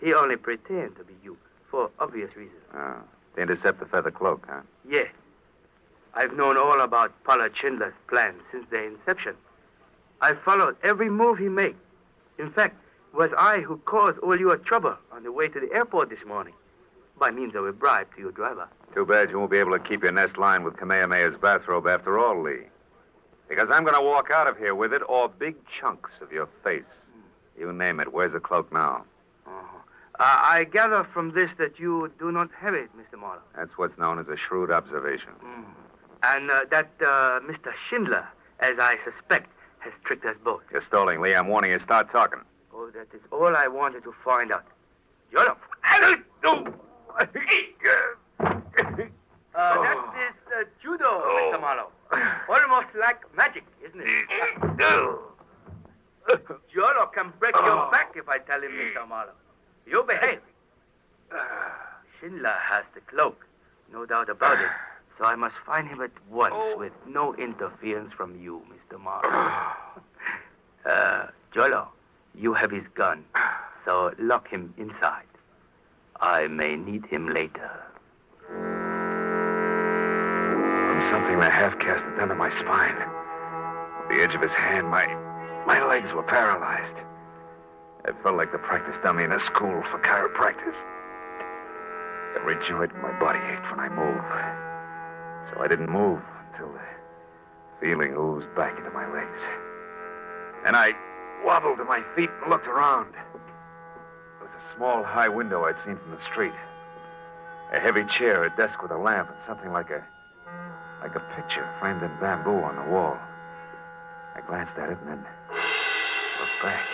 he 0.02 0.13
only 0.13 0.38
pretended 0.38 0.96
to 0.98 1.04
be 1.04 1.13
you, 1.24 1.38
for 1.72 1.89
obvious 2.00 2.36
reasons. 2.36 2.62
Oh, 2.76 2.98
to 3.36 3.42
intercept 3.42 3.80
the 3.80 3.86
feather 3.86 4.12
cloak, 4.12 4.46
huh? 4.48 4.62
Yeah. 4.88 5.08
I've 6.13 6.34
known 6.34 6.58
all 6.58 6.82
about 6.82 7.12
Pollard 7.24 7.54
Schindler's 7.60 7.94
plan 8.08 8.36
since 8.52 8.65
their 8.70 8.86
inception. 8.88 9.36
I 10.22 10.34
followed 10.34 10.76
every 10.84 11.10
move 11.10 11.38
he 11.38 11.50
made. 11.50 11.76
In 12.38 12.52
fact, 12.52 12.76
it 13.13 13.18
was 13.18 13.32
I 13.38 13.62
who 13.62 13.78
caused 13.78 14.20
all 14.20 14.39
your 14.39 14.58
trouble 14.58 14.96
on 15.12 15.24
the 15.24 15.32
way 15.32 15.48
to 15.48 15.60
the 15.60 15.72
airport 15.74 16.10
this 16.10 16.26
morning, 16.28 16.54
by 17.20 17.32
means 17.32 17.56
of 17.56 17.66
a 17.66 17.74
bribe 17.74 18.08
to 18.16 18.22
your 18.22 18.32
driver. 18.32 18.68
Too 18.96 19.06
bad 19.06 19.30
you 19.30 19.38
won't 19.38 19.52
be 19.52 19.58
able 19.58 19.78
to 19.78 19.80
keep 19.80 20.02
your 20.04 20.12
nest 20.12 20.38
lined 20.38 20.66
with 20.66 20.78
Kamehameha's 20.78 21.38
bathrobe 21.38 21.88
after 21.88 22.18
all, 22.18 22.42
Lee. 22.42 22.64
Because 23.48 23.70
I'm 23.72 23.84
going 23.84 23.96
to 23.96 24.02
walk 24.02 24.30
out 24.32 24.48
of 24.48 24.58
here 24.58 24.76
with 24.76 24.94
it 24.94 25.02
or 25.08 25.30
big 25.30 25.56
chunks 25.68 26.12
of 26.22 26.32
your 26.32 26.48
face. 26.64 26.84
You 27.58 27.74
name 27.74 28.00
it. 28.00 28.14
Where's 28.14 28.32
the 28.32 28.40
cloak 28.40 28.72
now? 28.72 29.04
Uh-huh. 29.46 29.78
Uh, 30.20 30.24
I 30.24 30.64
gather 30.64 31.04
from 31.14 31.34
this 31.34 31.52
that 31.58 31.78
you 31.78 32.12
do 32.20 32.32
not 32.32 32.50
have 32.58 32.74
it, 32.74 32.90
Mr. 32.98 33.20
Marlowe. 33.20 33.42
That's 33.56 33.78
what's 33.78 33.98
known 33.98 34.20
as 34.20 34.28
a 34.28 34.38
shrewd 34.38 34.72
observation. 34.72 35.32
Mm. 35.44 35.66
And 36.24 36.52
uh, 36.52 36.62
that 36.72 36.90
uh, 37.02 37.40
Mr. 37.42 37.74
Schindler, 37.90 38.28
as 38.60 38.78
I 38.80 38.98
suspect, 39.04 39.52
has 39.80 39.94
tricked 40.04 40.26
us 40.26 40.36
both. 40.44 40.62
You're 40.72 40.84
stalling, 40.84 41.22
Lee. 41.22 41.34
I'm 41.34 41.48
warning 41.48 41.72
you. 41.72 41.80
Start 41.80 42.12
talking. 42.12 42.40
Oh, 42.74 42.90
that 42.94 43.08
is 43.14 43.22
all 43.32 43.56
I 43.56 43.68
wanted 43.68 44.04
to 44.04 44.14
find 44.24 44.52
out. 44.52 44.66
Jolo. 45.32 45.58
Uh, 47.17 47.26
that 49.84 49.98
is 50.15 50.36
uh, 50.56 50.63
judo, 50.82 51.06
Oh. 51.06 51.52
Mr. 51.54 51.60
Marlowe. 51.62 51.91
Almost 52.48 52.95
like 53.00 53.19
magic, 53.36 53.63
isn't 53.86 54.00
it? 54.02 54.28
Jolo 56.74 57.06
can 57.13 57.34
break 57.39 57.56
Oh. 57.58 57.65
your 57.65 57.91
back 57.91 58.12
if 58.15 58.30
I 58.30 58.38
tell 58.39 58.62
him, 58.62 58.72
Mr. 58.72 59.08
Marlowe. 59.08 59.32
You 59.86 60.04
behave. 60.04 60.39
Schindler 62.19 62.56
has 62.62 62.84
the 62.93 63.02
cloak, 63.02 63.45
no 63.91 64.06
doubt 64.06 64.30
about 64.30 64.60
it. 64.62 64.69
So 65.17 65.26
I 65.26 65.36
must 65.36 65.56
find 65.65 65.88
him 65.88 66.02
at 66.02 66.12
once 66.30 66.54
Oh. 66.56 66.78
with 66.78 66.93
no 67.08 67.36
interference 67.36 68.13
from 68.13 68.39
you, 68.39 68.62
Mr. 68.72 69.00
Marlowe. 69.00 69.74
uh, 70.86 71.28
Jolo, 71.54 71.88
you 72.36 72.54
have 72.54 72.72
his 72.72 72.84
gun, 72.95 73.26
so 73.84 74.13
lock 74.19 74.48
him 74.48 74.74
inside. 74.78 75.26
I 76.22 76.48
may 76.48 76.76
need 76.76 77.06
him 77.06 77.30
later. 77.34 77.72
From 80.90 81.04
something 81.10 81.40
the 81.40 81.50
half 81.50 81.80
casted 81.80 82.20
under 82.20 82.36
my 82.36 82.50
spine. 82.60 82.98
The 84.10 84.22
edge 84.22 84.36
of 84.36 84.42
his 84.42 84.52
hand, 84.52 84.90
my 84.90 85.08
my 85.66 85.86
legs 85.88 86.12
were 86.12 86.24
paralyzed. 86.24 86.96
I 88.06 88.12
felt 88.22 88.36
like 88.36 88.52
the 88.52 88.58
practice 88.58 88.98
dummy 89.02 89.24
in 89.24 89.32
a 89.32 89.40
school 89.40 89.84
for 89.92 90.00
chiropractors. 90.00 90.76
Every 92.36 92.56
joint 92.68 92.92
in 92.92 93.02
my 93.02 93.18
body 93.20 93.40
ached 93.40 93.70
when 93.72 93.80
I 93.80 93.88
moved. 93.88 94.28
So 95.52 95.62
I 95.64 95.68
didn't 95.68 95.90
move 95.90 96.20
until 96.52 96.74
the 96.74 96.80
feeling 97.80 98.16
oozed 98.18 98.54
back 98.56 98.78
into 98.78 98.92
my 98.92 99.08
legs. 99.14 99.42
And 100.66 100.76
I 100.76 100.92
wobbled 101.46 101.78
to 101.78 101.86
my 101.86 102.04
feet 102.16 102.30
and 102.42 102.50
looked 102.50 102.68
around. 102.68 103.14
Small 104.76 105.04
high 105.04 105.30
window 105.30 105.66
I'd 105.66 105.80
seen 105.86 105.98
from 105.98 106.12
the 106.12 106.24
street. 106.32 106.54
A 107.74 107.80
heavy 107.80 108.04
chair, 108.06 108.44
a 108.44 108.56
desk 108.56 108.82
with 108.82 108.92
a 108.92 108.98
lamp, 108.98 109.30
and 109.30 109.38
something 109.46 109.72
like 109.72 109.90
a 109.90 110.04
like 111.02 111.16
a 111.16 111.22
picture 111.36 111.68
framed 111.80 112.04
in 112.04 112.12
bamboo 112.20 112.52
on 112.52 112.76
the 112.76 112.92
wall. 112.92 113.18
I 114.36 114.42
glanced 114.42 114.78
at 114.78 114.90
it 114.90 114.98
and 115.00 115.08
then 115.08 115.26
looked 116.40 116.62
back. 116.62 116.86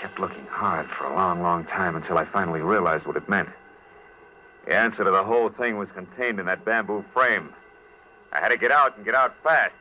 Kept 0.00 0.20
looking 0.20 0.46
hard 0.46 0.88
for 0.96 1.04
a 1.04 1.14
long, 1.14 1.42
long 1.42 1.64
time 1.64 1.96
until 1.96 2.18
I 2.18 2.26
finally 2.26 2.60
realized 2.60 3.06
what 3.06 3.16
it 3.16 3.28
meant. 3.28 3.48
The 4.66 4.74
answer 4.74 5.04
to 5.04 5.10
the 5.10 5.24
whole 5.24 5.48
thing 5.48 5.78
was 5.78 5.88
contained 5.94 6.38
in 6.38 6.46
that 6.46 6.64
bamboo 6.64 7.04
frame. 7.12 7.50
I 8.32 8.40
had 8.40 8.48
to 8.48 8.58
get 8.58 8.70
out 8.70 8.96
and 8.96 9.04
get 9.04 9.14
out 9.14 9.34
fast. 9.42 9.74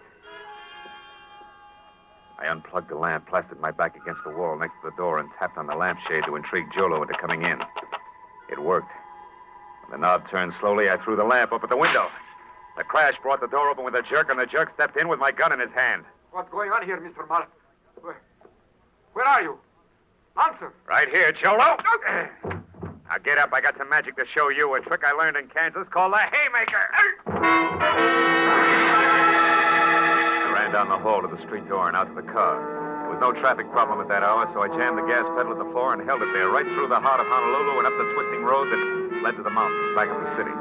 I 2.37 2.47
unplugged 2.47 2.89
the 2.89 2.95
lamp, 2.95 3.27
plastered 3.27 3.59
my 3.59 3.71
back 3.71 3.95
against 3.95 4.23
the 4.23 4.31
wall 4.31 4.57
next 4.57 4.73
to 4.81 4.89
the 4.89 4.95
door, 4.97 5.19
and 5.19 5.29
tapped 5.39 5.57
on 5.57 5.67
the 5.67 5.75
lampshade 5.75 6.25
to 6.25 6.35
intrigue 6.35 6.65
Jolo 6.73 7.01
into 7.01 7.13
coming 7.15 7.43
in. 7.43 7.61
It 8.51 8.61
worked. 8.61 8.91
When 9.87 9.91
the 10.01 10.05
knob 10.05 10.29
turned 10.29 10.53
slowly, 10.59 10.89
I 10.89 10.97
threw 10.97 11.15
the 11.15 11.23
lamp 11.23 11.53
up 11.53 11.63
at 11.63 11.69
the 11.69 11.77
window. 11.77 12.09
The 12.77 12.83
crash 12.83 13.15
brought 13.21 13.39
the 13.39 13.47
door 13.47 13.69
open 13.69 13.85
with 13.85 13.95
a 13.95 14.01
jerk, 14.01 14.29
and 14.29 14.39
the 14.39 14.45
jerk 14.45 14.73
stepped 14.73 14.97
in 14.97 15.07
with 15.07 15.19
my 15.19 15.31
gun 15.31 15.53
in 15.53 15.59
his 15.59 15.71
hand. 15.71 16.03
What's 16.31 16.49
going 16.51 16.71
on 16.71 16.83
here, 16.85 16.97
Mr. 16.97 17.27
Marlowe? 17.27 17.47
Where, 18.01 18.19
where 19.13 19.25
are 19.25 19.41
you? 19.41 19.57
Answer. 20.37 20.73
Right 20.87 21.07
here, 21.07 21.31
Jolo. 21.31 21.77
Now 23.07 23.17
get 23.23 23.37
up. 23.37 23.53
I 23.53 23.61
got 23.61 23.77
some 23.77 23.87
magic 23.89 24.17
to 24.17 24.25
show 24.25 24.49
you. 24.49 24.75
A 24.75 24.81
trick 24.81 25.03
I 25.05 25.13
learned 25.13 25.37
in 25.37 25.47
Kansas 25.47 25.87
called 25.89 26.11
the 26.11 26.17
haymaker. 26.17 26.89
Down 30.75 30.91
the 30.91 30.99
hall 30.99 31.23
to 31.23 31.31
the 31.31 31.39
street 31.47 31.63
door 31.71 31.87
and 31.87 31.95
out 31.95 32.11
to 32.11 32.15
the 32.19 32.27
car. 32.35 32.59
There 32.59 33.15
was 33.15 33.23
no 33.23 33.31
traffic 33.31 33.71
problem 33.71 34.03
at 34.03 34.11
that 34.11 34.27
hour, 34.27 34.43
so 34.51 34.59
I 34.59 34.67
jammed 34.67 34.99
the 34.99 35.07
gas 35.07 35.23
pedal 35.31 35.55
at 35.55 35.57
the 35.63 35.71
floor 35.71 35.95
and 35.95 36.03
held 36.03 36.19
it 36.19 36.27
there 36.35 36.51
right 36.51 36.67
through 36.67 36.91
the 36.91 36.99
heart 36.99 37.23
of 37.23 37.31
Honolulu 37.31 37.79
and 37.79 37.87
up 37.87 37.95
the 37.95 38.11
twisting 38.11 38.43
road 38.43 38.67
that 38.67 39.23
led 39.23 39.39
to 39.39 39.43
the 39.47 39.55
mountains 39.55 39.95
back 39.95 40.11
of 40.11 40.19
the 40.19 40.35
city. 40.35 40.51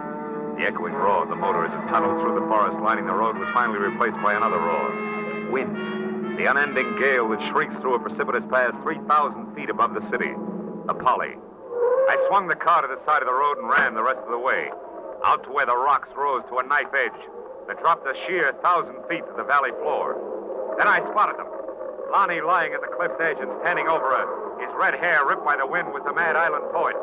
The 0.54 0.70
echoing 0.70 0.94
roar 0.94 1.26
of 1.26 1.34
the 1.34 1.34
motor 1.34 1.66
as 1.66 1.74
it 1.74 1.82
tunneled 1.90 2.22
through 2.22 2.38
the 2.38 2.46
forest 2.46 2.78
lining 2.78 3.10
the 3.10 3.18
road 3.18 3.34
was 3.42 3.50
finally 3.50 3.82
replaced 3.82 4.14
by 4.22 4.38
another 4.38 4.62
roar. 4.62 5.50
Wind. 5.50 6.38
The 6.38 6.46
unending 6.46 6.94
gale 6.94 7.26
that 7.34 7.42
shrieks 7.50 7.74
through 7.82 7.98
a 7.98 8.06
precipitous 8.06 8.46
pass 8.46 8.70
3,000 8.86 9.50
feet 9.58 9.66
above 9.66 9.98
the 9.98 10.04
city. 10.14 10.30
The 10.86 10.94
Pali. 10.94 11.34
I 12.06 12.14
swung 12.30 12.46
the 12.46 12.54
car 12.54 12.86
to 12.86 12.88
the 12.88 13.02
side 13.02 13.18
of 13.18 13.26
the 13.26 13.34
road 13.34 13.58
and 13.58 13.66
ran 13.66 13.98
the 13.98 14.06
rest 14.06 14.22
of 14.22 14.30
the 14.30 14.38
way. 14.38 14.70
Out 15.26 15.42
to 15.42 15.50
where 15.50 15.66
the 15.66 15.74
rocks 15.74 16.14
rose 16.14 16.46
to 16.54 16.62
a 16.62 16.64
knife 16.70 16.94
edge 16.94 17.18
that 17.66 17.80
dropped 17.80 18.06
a 18.06 18.14
sheer 18.26 18.52
thousand 18.62 18.96
feet 19.08 19.24
to 19.26 19.34
the 19.36 19.44
valley 19.44 19.70
floor. 19.82 20.16
Then 20.78 20.88
I 20.88 21.00
spotted 21.10 21.38
them. 21.38 21.48
Lonnie 22.10 22.40
lying 22.40 22.74
at 22.74 22.80
the 22.80 22.92
cliff's 22.94 23.18
edge 23.20 23.38
and 23.40 23.50
standing 23.62 23.88
over 23.88 24.04
her. 24.04 24.26
His 24.62 24.70
red 24.78 24.94
hair 24.94 25.26
ripped 25.26 25.44
by 25.44 25.56
the 25.56 25.66
wind 25.66 25.88
was 25.92 26.02
the 26.04 26.12
mad 26.12 26.36
island 26.36 26.64
poet. 26.72 26.94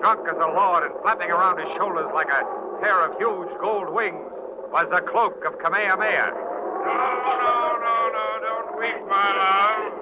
Drunk 0.00 0.26
as 0.28 0.36
a 0.36 0.50
lord 0.54 0.84
and 0.84 0.94
flapping 1.02 1.30
around 1.30 1.58
his 1.58 1.68
shoulders 1.76 2.08
like 2.14 2.28
a 2.30 2.46
pair 2.80 3.02
of 3.04 3.18
huge 3.18 3.50
gold 3.60 3.92
wings 3.92 4.24
was 4.72 4.86
the 4.90 5.02
cloak 5.10 5.44
of 5.44 5.58
Kamehameha. 5.58 6.30
No, 6.30 6.94
no, 6.94 7.56
no, 7.82 7.96
no, 8.14 8.26
don't 8.40 8.70
weep, 8.78 9.00
my 9.10 9.28
love. 9.34 9.92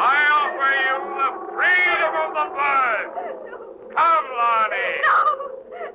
I 0.00 0.16
offer 0.32 0.72
you 0.76 0.96
the 1.20 1.30
freedom 1.54 2.12
of 2.24 2.30
the 2.34 2.46
bird. 2.56 3.06
Come, 3.94 4.26
Lonnie. 4.32 4.96
No! 5.04 5.20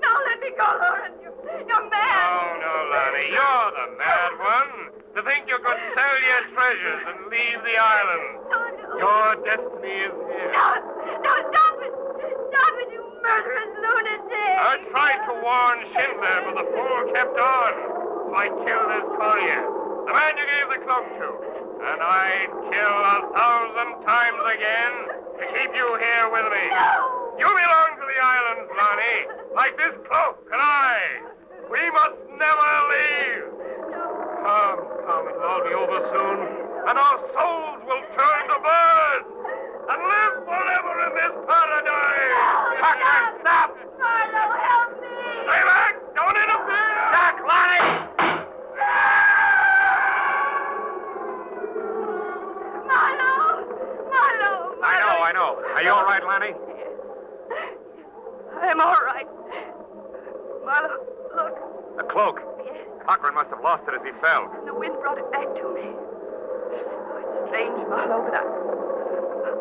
No, 0.02 0.12
let 0.26 0.40
me 0.40 0.50
go, 0.58 0.68
Lawrence. 0.80 1.18
You, 1.22 1.31
you're 1.68 1.88
mad. 1.90 2.24
Oh, 2.28 2.60
no, 2.60 2.74
Lonnie, 2.92 3.30
you're 3.32 3.70
the 3.76 3.88
mad 3.98 4.32
one. 4.40 4.74
To 5.12 5.20
think 5.28 5.44
you 5.52 5.60
could 5.60 5.82
sell 5.92 6.18
your 6.24 6.42
treasures 6.56 7.04
and 7.04 7.28
leave 7.28 7.60
the 7.68 7.76
island. 7.76 8.28
No. 8.48 8.60
Your 8.96 9.28
destiny 9.44 10.08
is 10.08 10.16
here. 10.16 10.52
No, 10.56 10.68
no, 11.20 11.34
stop 11.52 11.76
it. 11.84 11.92
Stop 12.48 12.74
it, 12.80 12.88
you 12.96 13.04
murderous 13.20 13.72
lunatic. 13.76 14.56
I 14.56 14.80
tried 14.88 15.20
to 15.28 15.34
warn 15.44 15.84
Schindler, 15.92 16.38
but 16.48 16.56
the 16.64 16.68
fool 16.72 17.00
kept 17.12 17.36
on. 17.36 17.72
So 18.28 18.32
I 18.40 18.48
killed 18.64 18.92
his 18.96 19.08
courier, 19.20 19.64
the 20.08 20.14
man 20.16 20.32
you 20.40 20.48
gave 20.48 20.68
the 20.72 20.80
cloak 20.88 21.08
to. 21.20 21.30
And 21.82 22.00
I'd 22.00 22.52
kill 22.72 22.96
a 23.04 23.18
thousand 23.36 23.92
times 24.08 24.42
again 24.48 24.94
to 25.40 25.44
keep 25.60 25.76
you 25.76 25.88
here 26.00 26.28
with 26.32 26.48
me. 26.56 26.66
No. 26.72 27.36
You 27.36 27.48
belong 27.52 27.90
to 28.00 28.06
the 28.08 28.20
islands, 28.22 28.70
Lonnie, 28.80 29.20
like 29.56 29.76
this 29.76 29.96
cloak 30.08 30.40
and 30.54 30.62
I. 30.62 31.31
We 31.72 31.80
must 31.92 32.20
never 32.36 32.72
leave. 32.92 33.48
Come, 34.44 34.80
come, 35.08 35.24
it'll 35.32 35.44
all 35.48 35.64
be 35.64 35.72
over 35.74 36.04
soon. 36.12 36.38
And 36.84 37.00
our 37.00 37.18
souls 37.32 37.80
will 37.88 38.04
turn 38.12 38.44
to 38.52 38.58
birds 38.60 39.28
and 39.88 40.00
live 40.04 40.36
forever 40.44 40.94
in 41.08 41.14
this 41.16 41.32
paradise. 41.48 42.36
Tucker, 42.76 43.20
stop! 43.40 43.72
Marlowe, 44.00 44.52
help 44.68 45.00
me! 45.00 45.16
Stay 45.48 45.64
back! 45.64 45.96
Don't 46.16 46.36
interfere! 46.36 46.92
Doc, 47.16 47.40
Lonnie! 47.48 47.88
Marlowe! 52.84 53.64
Marlowe! 54.12 54.76
I 54.84 54.96
know, 55.00 55.24
I 55.24 55.32
know. 55.32 55.52
Are 55.76 55.84
you 55.84 55.92
all 55.92 56.04
right, 56.04 56.24
Lanny? 56.28 56.52
Yes. 57.50 57.78
I'm 58.62 58.82
all 58.82 59.00
right. 59.06 59.28
Marlowe, 60.66 61.11
the 62.02 62.08
cloak. 62.08 62.42
Yes, 62.66 62.78
Cochran 63.06 63.36
must 63.36 63.52
have 63.52 63.62
lost 63.62 63.84
it 63.88 63.94
as 63.94 64.02
he 64.02 64.10
fell. 64.22 64.50
the 64.66 64.74
wind 64.74 64.96
brought 65.02 65.20
it 65.20 65.32
back 65.32 65.46
to 65.46 65.70
me. 65.70 65.86
Oh, 65.86 67.22
it's 67.22 67.50
strange, 67.50 67.78
Marlowe, 67.88 68.24
but 68.26 68.34
I, 68.34 68.42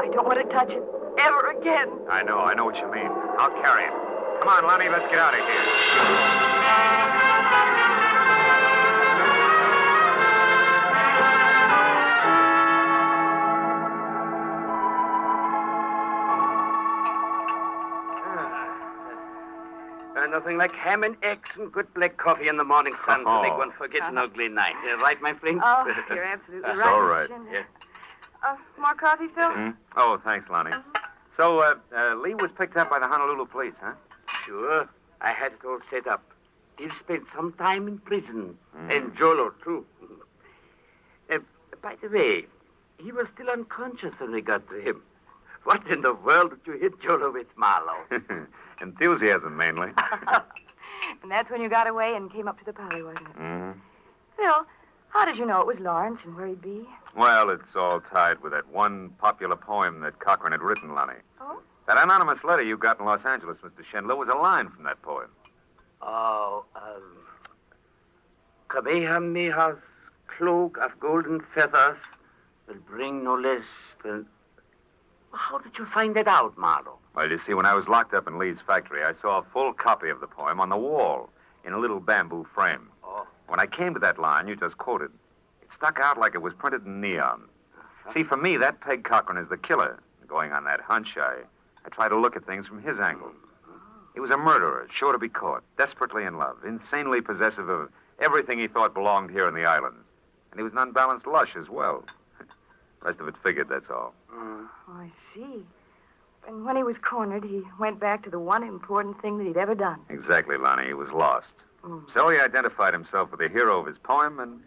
I 0.05 0.09
don't 0.09 0.27
want 0.27 0.39
to 0.41 0.47
touch 0.49 0.71
it 0.71 0.83
ever 1.19 1.51
again. 1.51 1.91
I 2.09 2.23
know, 2.23 2.39
I 2.39 2.55
know 2.55 2.65
what 2.65 2.79
you 2.79 2.91
mean. 2.91 3.13
I'll 3.37 3.51
carry 3.61 3.85
it. 3.85 3.93
Come 4.41 4.49
on, 4.49 4.65
Lonnie, 4.65 4.89
let's 4.89 5.05
get 5.13 5.19
out 5.21 5.35
of 5.35 5.41
here. 5.45 7.90
Nothing 20.51 20.59
like 20.59 20.73
ham 20.75 21.05
and 21.05 21.17
eggs 21.23 21.49
and 21.57 21.71
good 21.71 21.95
black 21.95 22.17
coffee 22.17 22.49
in 22.49 22.57
the 22.57 22.65
morning 22.65 22.95
sun 23.07 23.21
to 23.25 23.41
make 23.43 23.53
Oh. 23.53 23.59
one 23.59 23.71
forget 23.71 24.03
an 24.03 24.19
ugly 24.19 24.49
night. 24.49 24.75
Uh, 24.85 24.97
right, 24.99 25.21
my 25.23 25.33
friend? 25.33 25.61
Oh, 25.63 25.85
you're 26.11 26.25
absolutely 26.25 26.67
That's 26.67 26.81
right. 26.81 26.93
all 26.93 27.03
right. 27.03 27.29
Schindler. 27.29 27.53
Yeah. 27.53 27.63
Uh, 28.43 28.57
more 28.81 28.95
coffee, 28.95 29.29
Phil? 29.33 29.49
Hmm? 29.53 29.71
Oh, 29.97 30.21
thanks, 30.25 30.51
Lonnie. 30.51 30.73
So, 31.37 31.61
uh, 31.61 31.77
uh, 31.97 32.17
Lee 32.17 32.35
was 32.35 32.51
picked 32.59 32.77
up 32.77 32.91
by 32.91 32.99
the 32.99 33.07
Honolulu 33.07 33.47
police, 33.47 33.75
huh? 33.81 33.93
Sure. 34.45 34.89
I 35.21 35.31
had 35.31 35.53
it 35.53 35.65
all 35.65 35.79
set 35.89 36.09
up. 36.09 36.25
He'll 36.79 36.91
spend 36.99 37.27
some 37.33 37.53
time 37.53 37.87
in 37.87 37.99
prison. 37.99 38.59
Mm. 38.77 38.97
And 38.97 39.17
Jolo, 39.17 39.53
too. 39.63 39.87
Uh, 41.33 41.39
by 41.81 41.95
the 42.03 42.09
way, 42.09 42.45
he 42.99 43.13
was 43.13 43.29
still 43.35 43.49
unconscious 43.51 44.13
when 44.19 44.33
we 44.33 44.41
got 44.43 44.69
to 44.69 44.81
him. 44.81 45.01
What 45.63 45.87
in 45.87 46.01
the 46.03 46.13
world 46.13 46.51
did 46.51 46.67
you 46.67 46.77
hit 46.81 47.01
Jolo 47.01 47.31
with, 47.31 47.47
Marlowe? 47.57 48.03
Enthusiasm, 48.81 49.57
mainly. 49.57 49.91
and 51.23 51.31
that's 51.31 51.51
when 51.51 51.61
you 51.61 51.69
got 51.69 51.87
away 51.87 52.15
and 52.15 52.33
came 52.33 52.49
up 52.49 52.59
to 52.59 52.65
the 52.65 52.73
Pali, 52.73 53.03
wasn't 53.03 53.27
it? 53.29 53.37
hmm 53.37 53.71
Phil, 54.37 54.67
how 55.11 55.25
did 55.25 55.37
you 55.37 55.45
know 55.45 55.61
it 55.61 55.67
was 55.67 55.79
Lawrence 55.81 56.21
and 56.25 56.35
where 56.35 56.47
he'd 56.47 56.63
be? 56.63 56.87
Well, 57.17 57.51
it's 57.51 57.77
all 57.77 58.01
tied 58.01 58.41
with 58.41 58.53
that 58.53 58.69
one 58.69 59.11
popular 59.19 59.57
poem 59.57 60.01
that 60.01 60.19
Cochran 60.21 60.53
had 60.53 60.63
written, 60.63 60.95
Lonnie. 60.95 61.15
Oh? 61.41 61.61
That 61.87 61.99
anonymous 61.99 62.43
letter 62.45 62.63
you 62.63 62.79
got 62.79 63.01
in 63.01 63.07
Los 63.07 63.25
Angeles, 63.25 63.59
Mr. 63.59 63.85
Schindler, 63.91 64.17
was 64.17 64.29
a 64.29 64.37
line 64.37 64.71
from 64.71 64.85
that 64.85 65.03
poem. 65.03 65.29
Oh, 66.01 66.65
um. 66.77 67.03
Kamehameha's 68.69 69.79
cloak 70.39 70.79
of 70.79 70.99
golden 71.01 71.43
feathers 71.55 71.99
will 72.69 72.77
bring 72.89 73.25
no 73.25 73.35
less 73.35 73.65
than. 74.05 74.27
How 75.33 75.59
did 75.59 75.79
you 75.79 75.87
find 75.87 76.15
that 76.17 76.29
out, 76.29 76.57
Marlowe? 76.59 76.99
Well, 77.15 77.31
you 77.31 77.39
see, 77.39 77.55
when 77.55 77.67
I 77.67 77.75
was 77.75 77.89
locked 77.89 78.15
up 78.15 78.27
in 78.27 78.39
Lee's 78.39 78.61
factory, 78.67 79.05
I 79.05 79.13
saw 79.21 79.39
a 79.39 79.45
full 79.53 79.73
copy 79.73 80.09
of 80.09 80.21
the 80.21 80.27
poem 80.27 80.61
on 80.61 80.69
the 80.69 80.77
wall 80.77 81.31
in 81.65 81.73
a 81.73 81.79
little 81.79 82.01
bamboo 82.01 82.47
frame. 82.55 82.89
Oh. 83.05 83.27
When 83.49 83.61
I 83.61 83.67
came 83.67 83.95
to 83.95 84.01
that 84.01 84.19
line 84.19 84.49
you 84.49 84.57
just 84.57 84.79
quoted, 84.79 85.11
it 85.63 85.73
stuck 85.73 85.99
out 85.99 86.19
like 86.19 86.35
it 86.35 86.43
was 86.43 86.55
printed 86.55 86.87
in 86.87 87.01
neon. 87.01 87.43
See, 88.13 88.23
for 88.25 88.37
me, 88.37 88.57
that 88.57 88.81
Peg 88.81 89.05
Cochran 89.05 89.39
is 89.39 89.49
the 89.49 89.57
killer. 89.57 90.01
Going 90.27 90.53
on 90.53 90.65
that 90.65 90.81
hunch, 90.81 91.17
I, 91.17 91.39
I 91.85 91.89
try 91.91 92.09
to 92.09 92.17
look 92.17 92.37
at 92.37 92.47
things 92.47 92.67
from 92.67 92.83
his 92.83 92.99
angle. 92.99 93.33
He 94.15 94.21
was 94.21 94.31
a 94.31 94.37
murderer, 94.37 94.89
sure 94.93 95.13
to 95.13 95.19
be 95.19 95.29
caught, 95.29 95.63
desperately 95.77 96.25
in 96.25 96.39
love, 96.39 96.57
insanely 96.65 97.21
possessive 97.21 97.69
of 97.69 97.89
everything 98.19 98.59
he 98.59 98.69
thought 98.69 98.95
belonged 98.95 99.31
here 99.31 99.49
in 99.49 99.55
the 99.55 99.65
islands. 99.65 100.05
And 100.51 100.59
he 100.59 100.65
was 100.65 100.73
an 100.73 100.79
unbalanced 100.79 101.27
lush 101.27 101.55
as 101.57 101.69
well. 101.69 102.05
Rest 103.03 103.21
of 103.21 103.29
it 103.29 103.35
figured, 103.43 103.69
that's 103.69 103.91
all. 103.91 104.15
Oh, 104.33 104.69
I 104.89 105.11
see. 105.35 105.65
And 106.47 106.65
when 106.65 106.77
he 106.77 106.83
was 106.83 106.97
cornered, 106.99 107.45
he 107.45 107.63
went 107.79 108.01
back 108.01 108.23
to 108.25 108.31
the 108.31 108.39
one 108.39 108.63
important 108.63 109.21
thing 109.21 109.39
that 109.39 109.47
he'd 109.47 109.57
ever 109.57 109.75
done. 109.75 110.01
Exactly, 110.09 110.57
Lonnie. 110.57 110.87
He 110.87 110.95
was 110.95 111.11
lost. 111.11 111.53
Mm. 111.85 112.03
So 112.13 112.29
he 112.29 112.39
identified 112.39 112.93
himself 112.93 113.31
with 113.31 113.41
the 113.41 113.49
hero 113.49 113.79
of 113.81 113.87
his 113.87 113.99
poem 113.99 114.39
and 114.39 114.61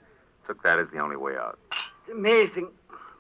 took 0.48 0.64
that 0.64 0.80
as 0.80 0.88
the 0.92 1.00
only 1.00 1.16
way 1.16 1.36
out. 1.36 1.60
It's 1.72 2.12
amazing. 2.12 2.70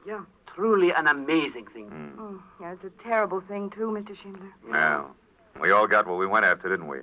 Yeah, 0.05 0.21
truly 0.47 0.91
an 0.91 1.07
amazing 1.07 1.67
thing. 1.67 1.89
Mm. 1.89 2.15
Mm, 2.15 2.41
yeah, 2.59 2.73
it's 2.73 2.83
a 2.83 3.03
terrible 3.03 3.41
thing, 3.41 3.69
too, 3.69 3.87
Mr. 3.87 4.15
Schindler. 4.19 4.51
Well, 4.67 5.15
we 5.61 5.71
all 5.71 5.87
got 5.87 6.07
what 6.07 6.17
we 6.17 6.27
went 6.27 6.45
after, 6.45 6.69
didn't 6.69 6.87
we? 6.87 6.99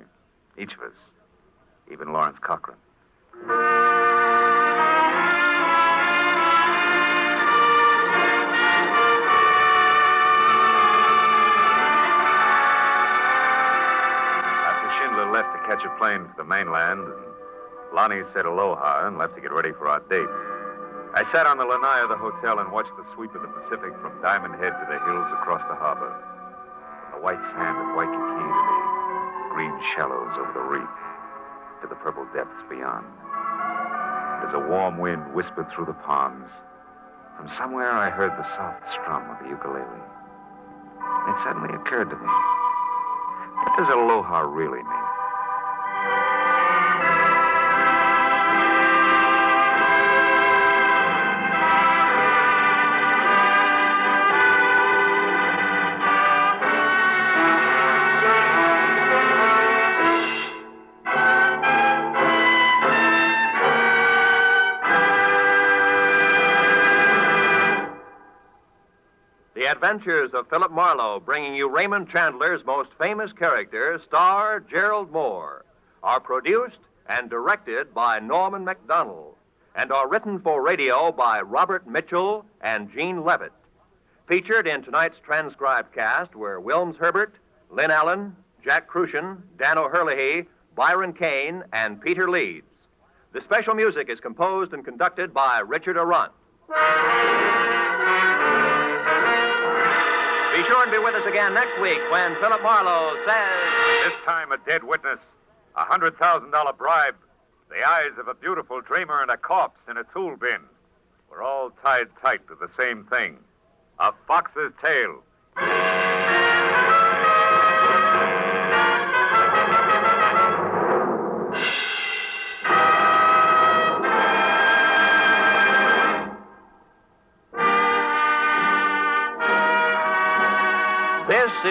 Each 0.59 0.75
of 0.75 0.81
us. 0.81 0.99
Even 1.91 2.13
Lawrence 2.13 2.39
Cochran. 2.41 2.77
Catch 15.81 15.91
a 15.91 15.99
plane 15.99 16.29
for 16.29 16.35
the 16.37 16.45
mainland, 16.45 17.01
and 17.01 17.95
Lonnie 17.95 18.23
said 18.33 18.45
aloha 18.45 19.07
and 19.07 19.19
left 19.19 19.35
to 19.35 19.41
get 19.41 19.53
ready 19.53 19.73
for 19.73 19.89
our 19.89 20.01
date. 20.13 20.29
I 21.15 21.25
sat 21.33 21.47
on 21.47 21.59
the 21.59 21.65
lanai 21.65 22.03
of 22.03 22.09
the 22.09 22.17
hotel 22.17 22.59
and 22.61 22.71
watched 22.71 22.93
the 22.97 23.07
sweep 23.15 23.35
of 23.35 23.43
the 23.43 23.49
Pacific 23.49 23.97
from 24.01 24.21
Diamond 24.23 24.55
Head 24.61 24.77
to 24.77 24.87
the 24.87 25.01
hills 25.09 25.31
across 25.33 25.63
the 25.67 25.75
harbor. 25.75 26.13
From 27.11 27.19
the 27.19 27.25
white 27.25 27.43
sand 27.57 27.77
of 27.81 27.97
Waikiki 27.97 28.45
to 28.45 29.37
the 29.41 29.49
green 29.57 29.75
shallows 29.97 30.37
over 30.39 30.53
the 30.53 30.67
reef, 30.69 30.95
to 31.83 31.89
the 31.89 31.99
purple 31.99 32.27
depths 32.35 32.63
beyond. 32.69 33.07
As 34.47 34.55
a 34.55 34.61
warm 34.61 34.99
wind 34.99 35.35
whispered 35.35 35.71
through 35.73 35.87
the 35.87 35.99
palms, 36.05 36.51
from 37.37 37.49
somewhere 37.49 37.91
I 37.91 38.11
heard 38.11 38.33
the 38.37 38.47
soft 38.55 38.85
strum 38.93 39.29
of 39.31 39.43
the 39.43 39.49
ukulele. 39.49 40.05
It 41.29 41.37
suddenly 41.41 41.73
occurred 41.75 42.11
to 42.11 42.17
me. 42.17 42.31
What 43.65 43.77
does 43.77 43.89
aloha 43.89 44.41
really 44.41 44.83
mean? 44.83 45.00
Adventures 69.83 70.33
of 70.35 70.47
Philip 70.51 70.71
Marlowe, 70.73 71.21
bringing 71.21 71.55
you 71.55 71.67
Raymond 71.67 72.11
Chandler's 72.11 72.63
most 72.67 72.91
famous 72.99 73.33
character, 73.33 73.99
star 74.07 74.61
Gerald 74.61 75.11
Mohr, 75.11 75.63
are 76.03 76.21
produced 76.21 76.81
and 77.07 77.31
directed 77.31 77.95
by 77.95 78.19
Norman 78.19 78.63
Macdonnell 78.63 79.37
and 79.75 79.91
are 79.91 80.07
written 80.07 80.39
for 80.39 80.61
radio 80.61 81.11
by 81.11 81.41
Robert 81.41 81.89
Mitchell 81.89 82.45
and 82.61 82.93
Gene 82.93 83.25
Levitt. 83.25 83.55
Featured 84.29 84.67
in 84.67 84.83
tonight's 84.83 85.17
transcribed 85.25 85.95
cast 85.95 86.35
were 86.35 86.61
Wilms 86.61 86.99
Herbert, 86.99 87.33
Lynn 87.71 87.91
Allen, 87.91 88.37
Jack 88.63 88.87
Kruschen, 88.87 89.39
Dan 89.59 89.79
O'Herlihy, 89.79 90.47
Byron 90.77 91.15
Kane, 91.15 91.65
and 91.73 91.99
Peter 92.03 92.29
Leeds. 92.29 92.67
The 93.33 93.41
special 93.41 93.73
music 93.73 94.11
is 94.11 94.21
composed 94.21 94.75
and 94.75 94.85
conducted 94.85 95.33
by 95.33 95.61
Richard 95.61 95.97
Aurandt. 95.97 96.33
Be 100.53 100.65
sure 100.65 100.83
and 100.83 100.91
be 100.91 100.99
with 100.99 101.15
us 101.15 101.25
again 101.27 101.55
next 101.55 101.81
week 101.81 102.01
when 102.11 102.35
Philip 102.41 102.61
Marlowe 102.63 103.15
says. 103.25 104.05
This 104.05 104.15
time 104.25 104.51
a 104.51 104.59
dead 104.59 104.83
witness, 104.83 105.21
a 105.77 105.85
hundred 105.85 106.19
thousand 106.19 106.51
dollar 106.51 106.73
bribe, 106.73 107.15
the 107.71 107.85
eyes 107.87 108.11
of 108.19 108.27
a 108.27 108.35
beautiful 108.35 108.81
dreamer 108.81 109.23
and 109.23 109.31
a 109.31 109.37
corpse 109.37 109.81
in 109.89 109.97
a 109.97 110.05
tool 110.13 110.37
bin. 110.37 110.61
We're 111.31 111.43
all 111.43 111.71
tied 111.83 112.09
tight 112.21 112.49
to 112.49 112.57
the 112.57 112.69
same 112.77 113.05
thing. 113.05 113.39
A 114.01 114.13
fox's 114.27 114.73
tail. 114.83 115.23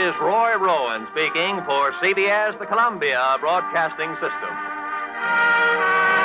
Is 0.10 0.15
Roy 0.19 0.58
Rowan 0.58 1.08
speaking 1.12 1.62
for 1.65 1.91
CBS, 2.02 2.58
the 2.58 2.65
Columbia 2.65 3.38
Broadcasting 3.39 4.12
System. 4.15 6.18